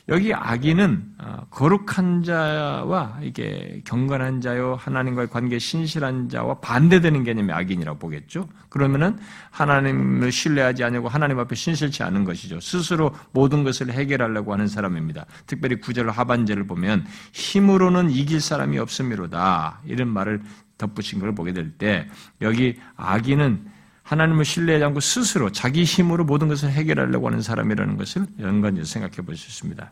[0.10, 8.00] 여기 악인은 어, 거룩한 자와 이게 경건한 자요 하나님과의 관계 신실한 자와 반대되는 개념의 악인이라고
[8.00, 8.48] 보겠죠.
[8.70, 9.18] 그러면은
[9.52, 12.62] 하나님을 신뢰하지 않고 하나님 앞에 신실치 않은 것이죠.
[12.62, 15.26] 스스로 모든 것을 해결하려고 하는 사람입니다.
[15.46, 20.42] 특별히 구절 하반절을 보면 힘으로는 이길 사람이 없음이로다 이런 말을
[20.78, 22.08] 덧붙인 걸 보게 될 때
[22.42, 23.76] 여기 악인은
[24.08, 29.38] 하나님을 신뢰하지 않고 스스로 자기 힘으로 모든 것을 해결하려고 하는 사람이라는 것을 연관해서 생각해 보실
[29.38, 29.92] 수 있습니다.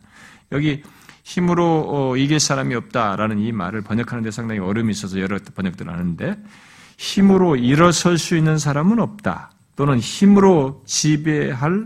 [0.53, 0.83] 여기
[1.23, 6.37] 힘으로 어, 이길 사람이 없다라는 이 말을 번역하는 데 상당히 어려움이 있어서 여러 번역들을 하는데
[6.97, 9.51] 힘으로 일어설 수 있는 사람은 없다.
[9.75, 11.85] 또는 힘으로 지배할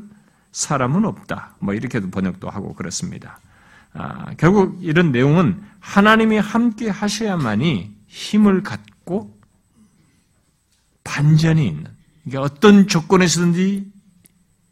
[0.52, 1.56] 사람은 없다.
[1.58, 3.40] 뭐 이렇게도 번역도 하고 그렇습니다.
[3.94, 9.36] 아, 결국 이런 내용은 하나님이 함께 하셔야만이 힘을 갖고
[11.04, 11.99] 반전이 있는
[12.38, 13.92] 어떤 조건에서든지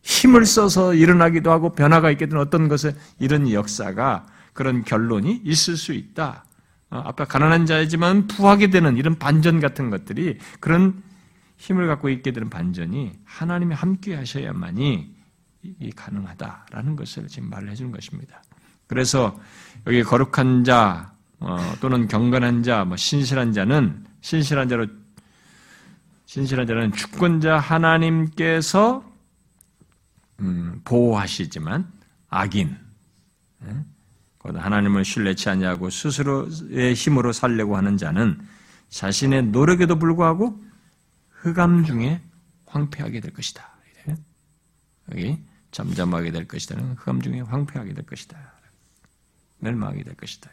[0.01, 5.93] 힘을 써서 일어나기도 하고 변화가 있게 된 어떤 것에 이런 역사가 그런 결론이 있을 수
[5.93, 6.45] 있다.
[6.89, 11.03] 어, 아까 가난한 자이지만 부하게 되는 이런 반전 같은 것들이 그런
[11.57, 15.15] 힘을 갖고 있게 되는 반전이 하나님이 함께 하셔야만이
[15.95, 18.41] 가능하다라는 것을 지금 말을 해주는 것입니다.
[18.87, 19.37] 그래서
[19.85, 24.87] 여기 거룩한 자 어, 또는 경건한 자, 뭐 신실한 자는 신실한 자로
[26.27, 29.09] 신실한 자는 주권자 하나님께서
[30.41, 31.91] 음, 보호하시지만
[32.27, 32.77] 악인,
[33.63, 33.75] 예?
[34.43, 38.39] 하나님을 신뢰치 않냐고 스스로의 힘으로 살려고 하는 자는
[38.89, 40.61] 자신의 노력에도 불구하고
[41.29, 42.21] 흑암 중에
[42.65, 43.65] 황폐하게 될 것이다.
[45.11, 45.41] 여기
[45.71, 48.37] 잠잠하게 될 것이다는 흑암 중에 황폐하게 될 것이다.
[49.59, 50.51] 멸망하게 될 것이다.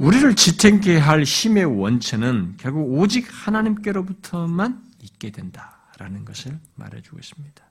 [0.00, 7.62] 우리를 지탱케 할 힘의 원천은 결국 오직 하나님께로부터만 있게 된다라는 것을 말해주고 있습니다.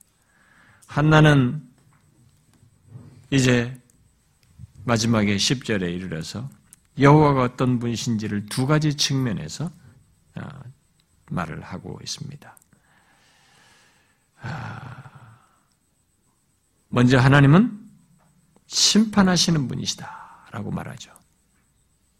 [0.86, 1.68] 한나는
[3.32, 3.76] 이제
[4.86, 6.48] 마지막에 10절에 이르러서
[7.00, 9.72] 여호와가 어떤 분이신지를 두 가지 측면에서
[10.36, 10.48] 어,
[11.32, 12.58] 말을 하고 있습니다.
[14.42, 15.40] 아,
[16.90, 17.90] 먼저 하나님은
[18.68, 21.19] 심판하시는 분이시다라고 말하죠.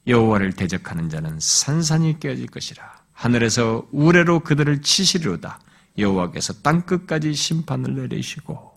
[0.10, 3.04] 여호와를 대적하는 자는 산산이 깨어질 것이라.
[3.14, 5.60] 하늘에서 우레로 그들을 치시리로다.
[5.98, 8.76] 여호와께서 땅 끝까지 심판을 내리시고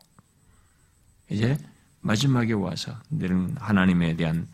[1.31, 1.57] 이제
[2.01, 4.47] 마지막에 와서 늘 하나님에 대한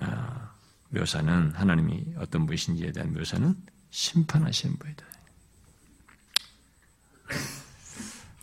[0.00, 0.48] 어,
[0.90, 3.54] 묘사는 하나님이 어떤 분이신지에 대한 묘사는
[3.90, 5.04] 심판하시는 분이다.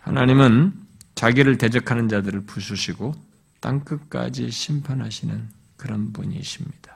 [0.00, 0.72] 하나님은
[1.16, 3.14] 자기를 대적하는 자들을 부수시고
[3.60, 6.95] 땅 끝까지 심판하시는 그런 분이십니다.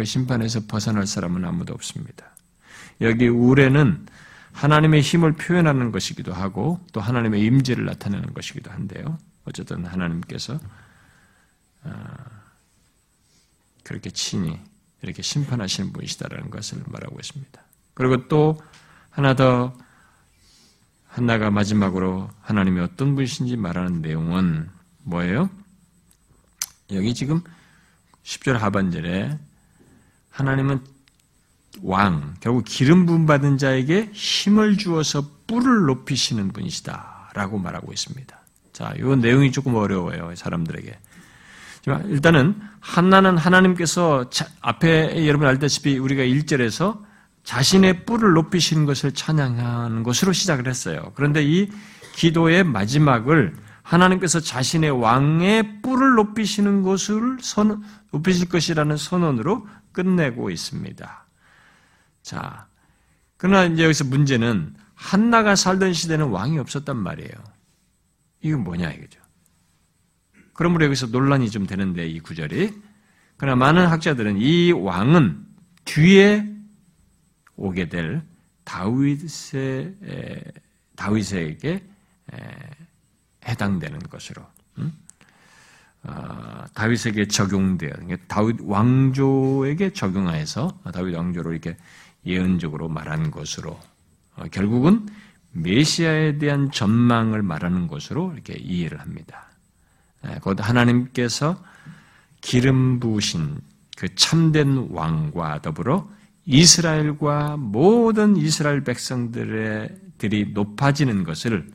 [0.00, 2.24] 그 심판에서 벗어날 사람은 아무도 없습니다.
[3.02, 4.06] 여기 우레는
[4.52, 9.18] 하나님의 힘을 표현하는 것이기도 하고 또 하나님의 임재를 나타내는 것이기도 한데요.
[9.44, 10.58] 어쨌든 하나님께서
[11.82, 12.14] 아,
[13.84, 14.58] 그렇게 친히
[15.02, 17.60] 이렇게 심판하시는 분이시다라는 것을 말하고 있습니다.
[17.92, 18.58] 그리고 또
[19.10, 19.76] 하나 더
[21.08, 24.70] 한나가 마지막으로 하나님이 어떤 분이신지 말하는 내용은
[25.02, 25.50] 뭐예요?
[26.90, 27.42] 여기 지금
[28.24, 29.38] 10절 하반절에
[30.40, 30.80] 하나님은
[31.82, 38.38] 왕, 결국 기름 부음 받은 자에게 힘을 주어서 뿔을 높이시는 분이시다라고 말하고 있습니다.
[38.72, 40.98] 자, 이 내용이 조금 어려워요, 사람들에게.
[42.08, 44.28] 일단은 한나는 하나님께서
[44.60, 47.00] 앞에 여러분 알다시피 우리가 1절에서
[47.44, 51.12] 자신의 뿔을 높이시는 것을 찬양하는 것으로 시작을 했어요.
[51.14, 51.70] 그런데 이
[52.14, 61.26] 기도의 마지막을 하나님께서 자신의 왕의 뿔을 높이시는 것을 선, 높이실 것이라는 선언으로 끝내고 있습니다.
[62.22, 62.66] 자,
[63.36, 67.32] 그러나 이제 여기서 문제는 한나가 살던 시대는 왕이 없었단 말이에요.
[68.42, 69.20] 이건 뭐냐 이거죠.
[70.52, 72.74] 그러므로 여기서 논란이 좀 되는데 이 구절이
[73.38, 75.46] 그러나 많은 학자들은 이 왕은
[75.86, 76.46] 뒤에
[77.56, 78.22] 오게 될
[78.64, 79.94] 다윗의
[80.96, 81.84] 다윗에게
[83.46, 84.46] 해당되는 것으로
[84.78, 84.92] 음?
[86.02, 87.90] 어, 다윗에게 적용되어
[88.26, 91.76] 다윗 왕조에게 적용하여서 다윗 왕조로 이렇게
[92.24, 93.78] 예언적으로 말하는 것으로
[94.36, 95.08] 어, 결국은
[95.52, 99.46] 메시아에 대한 전망을 말하는 것으로 이렇게 이해를 합니다.
[100.42, 101.60] 곧 하나님께서
[102.40, 103.58] 기름 부으신
[103.96, 106.08] 그 참된 왕과 더불어
[106.46, 111.70] 이스라엘과 모든 이스라엘 백성들이 높아지는 것을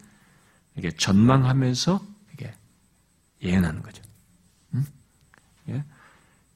[0.77, 2.53] 이게 전망하면서 이게
[3.43, 4.04] 예언하는 거죠.
[5.67, 5.75] 음?
[5.75, 5.83] 예?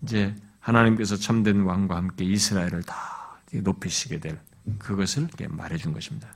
[0.02, 4.40] 이제 하나님께서 참된 왕과 함께 이스라엘을 다 높이시게 될
[4.78, 6.28] 그것을 말해준 것입니다.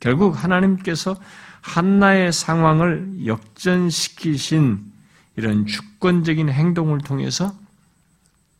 [0.00, 1.16] 결국 하나님께서
[1.60, 4.92] 한나의 상황을 역전시키신
[5.36, 7.54] 이런 주권적인 행동을 통해서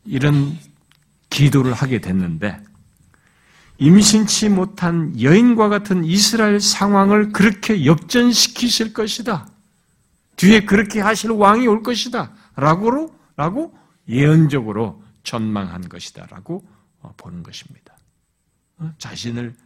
[0.05, 0.57] 이런
[1.31, 2.63] 기도를 하게 됐는데
[3.79, 9.49] 임신치 못한 여인과 같은 이스라엘 상황을 그렇게 역전시키실 것이다.
[10.37, 12.31] 뒤에 그렇게 하실 왕이 올 것이다.
[12.55, 13.77] 라고, 라고
[14.09, 16.27] 예언적으로 전망한 것이다.
[16.27, 16.67] 라고
[17.01, 17.97] 어, 보는 것입니다.
[18.79, 18.93] 어?
[18.99, 19.57] 자신을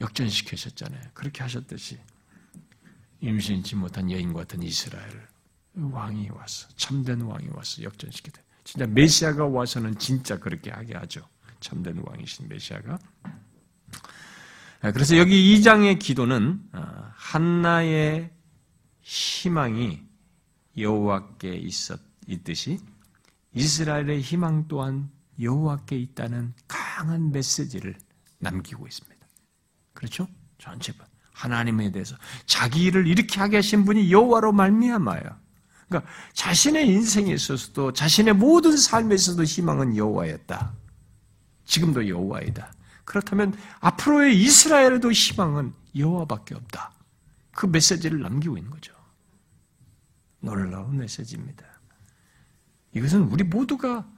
[0.00, 1.02] 역전시키셨잖아요.
[1.14, 1.98] 그렇게 하셨듯이
[3.20, 5.28] 임신치 못한 여인과 같은 이스라엘
[5.74, 8.40] 왕이 와서 참된 왕이 와서 역전시키다.
[8.64, 11.26] 진짜 메시아가 와서는 진짜 그렇게 하게 하죠.
[11.60, 12.98] 참된 왕이신 메시아가.
[14.82, 18.30] 아, 그래서 여기 2장의 기도는 아, 한나의
[19.02, 20.02] 희망이
[20.76, 22.78] 여호와께 있었 있듯이
[23.52, 27.96] 이스라엘의 희망 또한 여호와께 있다는 강한 메시지를
[28.38, 29.26] 남기고 있습니다.
[29.92, 30.28] 그렇죠?
[30.58, 30.92] 전체
[31.32, 32.16] 하나님에 대해서
[32.46, 35.22] 자기 일을 이렇게 하게 하신 분이 여호와로 말미암아요.
[35.88, 40.74] 그러니까 자신의 인생에 있어서도 자신의 모든 삶에 있어서도 희망은 여호와였다.
[41.64, 42.72] 지금도 여호와이다.
[43.04, 46.92] 그렇다면 앞으로의 이스라엘에도 희망은 여호와밖에 없다.
[47.52, 48.94] 그 메시지를 남기고 있는 거죠.
[50.40, 51.69] 놀라운 메시지입니다.
[52.92, 54.08] 이것은 우리 모두가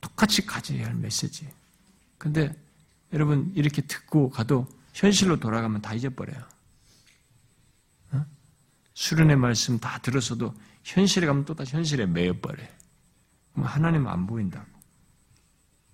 [0.00, 1.48] 똑같이 가져야 할 메시지.
[2.16, 2.54] 근데
[3.12, 6.48] 여러분 이렇게 듣고 가도 현실로 돌아가면 다 잊어버려요.
[8.12, 8.26] 어?
[8.94, 10.54] 수련의 말씀 다 들었어도
[10.84, 12.68] 현실에 가면 또다시 현실에 매여버려요.
[13.54, 14.66] 하나님 안 보인다고.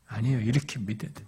[0.07, 0.41] 아니에요.
[0.41, 1.25] 이렇게 믿어야 돼.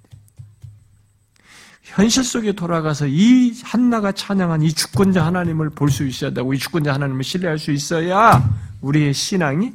[1.86, 6.92] 현실 속에 돌아가서 이 한나가 찬양한 이 주권자 하나님을 볼 수 있어야 되고 이 주권자
[6.92, 8.42] 하나님을 신뢰할 수 있어야
[8.80, 9.72] 우리의 신앙이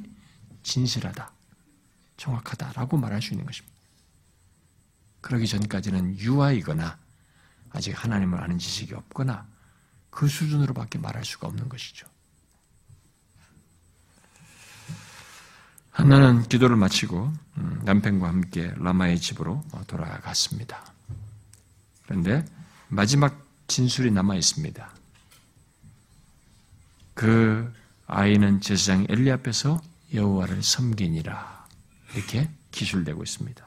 [0.62, 1.32] 진실하다,
[2.18, 3.72] 정확하다라고 말할 수 있는 것입니다.
[5.22, 6.98] 그러기 전까지는 유아이거나
[7.72, 9.46] 아직 하나님을 아는 지식이 없거나
[10.10, 12.06] 그 수준으로밖에 말할 수가 없는 것이죠.
[15.92, 20.84] 한나는 기도를 마치고 음, 남편과 함께 라마의 집으로 돌아갔습니다.
[22.12, 22.44] 그런데
[22.90, 24.90] 마지막 진술이 남아 있습니다.
[27.14, 27.72] 그
[28.06, 29.82] 아이는 제사장 엘리 앞에서
[30.14, 31.68] 여호와를 섬기니라
[32.14, 33.66] 이렇게 기술되고 있습니다.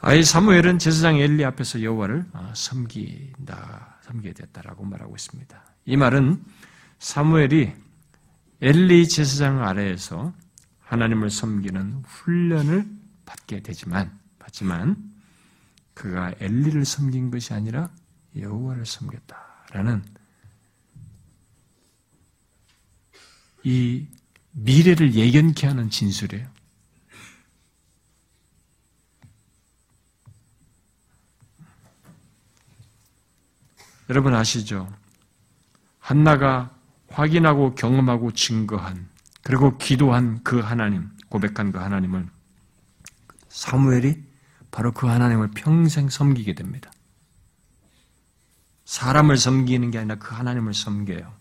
[0.00, 5.62] 아이 사무엘은 제사장 엘리 앞에서 여호와를 아, 섬긴다, 섬기게 됐다라고 말하고 있습니다.
[5.84, 6.42] 이 말은
[6.98, 7.72] 사무엘이
[8.60, 10.34] 엘리 제사장 아래에서
[10.80, 12.88] 하나님을 섬기는 훈련을
[13.24, 15.15] 받게 되지만 받지만
[15.96, 17.90] 그가 엘리를 섬긴 것이 아니라
[18.36, 20.04] 여호와를 섬겼다라는
[23.64, 24.06] 이
[24.52, 26.46] 미래를 예견케 하는 진술이에요.
[34.10, 34.94] 여러분 아시죠?
[35.98, 36.78] 한나가
[37.08, 39.08] 확인하고 경험하고 증거한
[39.42, 42.28] 그리고 기도한 그 하나님, 고백한 그 하나님을
[43.48, 44.35] 사무엘이
[44.76, 46.92] 바로 그 하나님을 평생 섬기게 됩니다.
[48.84, 51.34] 사람을 섬기는 게 아니라 그 하나님을 섬겨요.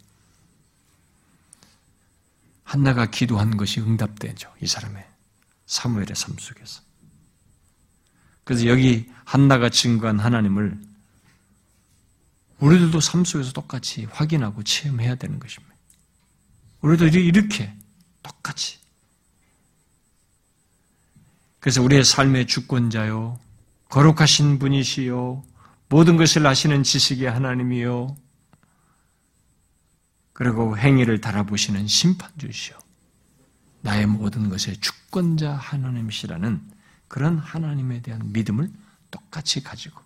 [2.63, 4.53] 한나가 기도한 것이 응답되죠.
[4.61, 5.05] 이 사람의
[5.65, 6.81] 사무엘의 삶 속에서.
[8.45, 10.79] 그래서 여기 한나가 증거한 하나님을
[12.59, 15.75] 우리들도 삶 속에서 똑같이 확인하고 체험해야 되는 것입니다.
[16.79, 17.73] 우리도 이렇게
[18.23, 18.79] 똑같이.
[21.65, 23.39] 그래서 우리의 삶의 주권자요,
[23.89, 25.43] 거룩하신 분이시요,
[25.89, 28.15] 모든 것을 아시는 지식의 하나님이요,
[30.33, 32.77] 그리고 행위를 달아보시는 심판주시오.
[33.81, 36.61] 나의 모든 것의 주권자 하나님이시라는
[37.07, 38.71] 그런 하나님에 대한 믿음을
[39.09, 39.99] 똑같이 가지고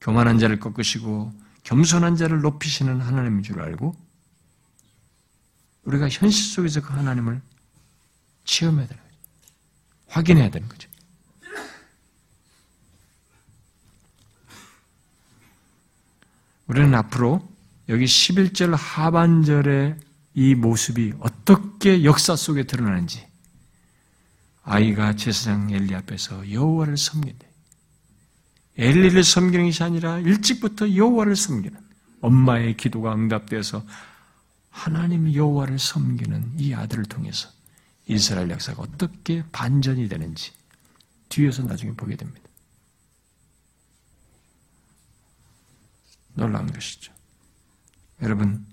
[0.00, 1.32] 교만한 자를 꺾으시고
[1.64, 3.96] 겸손한 자를 높이시는 하나님인 줄 알고
[5.82, 7.42] 우리가 현실 속에서 그 하나님을
[8.44, 9.16] 체험해야 되는 거죠.
[10.06, 10.91] 확인해야 되는 거죠.
[16.72, 17.46] 우리는 앞으로
[17.90, 19.98] 여기 11절 하반절의
[20.32, 23.26] 이 모습이 어떻게 역사 속에 드러나는지
[24.62, 27.46] 아이가 제사장 엘리 앞에서 여호와를 섬긴대.
[28.78, 31.78] 엘리를 섬기는 것이 아니라 일찍부터 여호와를 섬기는
[32.22, 33.84] 엄마의 기도가 응답되어서
[34.70, 37.50] 하나님 여호와를 섬기는 이 아들을 통해서
[38.06, 40.52] 이스라엘 역사가 어떻게 반전이 되는지
[41.28, 42.41] 뒤에서 나중에 보게 됩니다.
[46.34, 47.12] 놀라운 것이죠.
[48.22, 48.66] 여러분,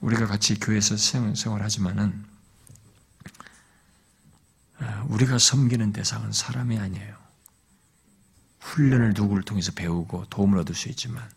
[0.00, 2.24] 우리가 같이 교회에서 생활하지만은
[4.78, 7.16] 아, 우리가 섬기는 대상은 사람이 아니에요.
[8.60, 11.28] 훈련을 누구를 통해서 배우고 도움을 얻을 수 있지만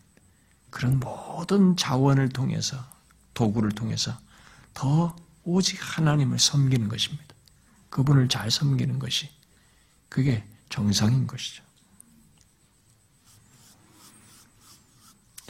[0.70, 2.78] 그런 모든 자원을 통해서
[3.34, 4.18] 도구를 통해서
[4.74, 7.34] 더 오직 하나님을 섬기는 것입니다.
[7.90, 9.30] 그분을 잘 섬기는 것이
[10.08, 11.64] 그게 정상인 것이죠.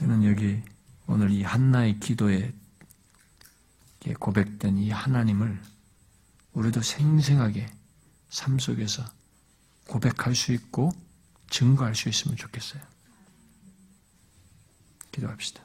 [0.02, 0.60] 저는 여기
[1.06, 2.52] 오늘 이 한나의 기도에
[4.19, 5.61] 고백된 이 하나님을
[6.53, 7.68] 우리도 생생하게
[8.28, 9.06] 삶 속에서
[9.88, 10.91] 고백할 수 있고
[11.52, 12.82] 증거할 수 있으면 좋겠어요.
[15.11, 15.61] 기도합시다.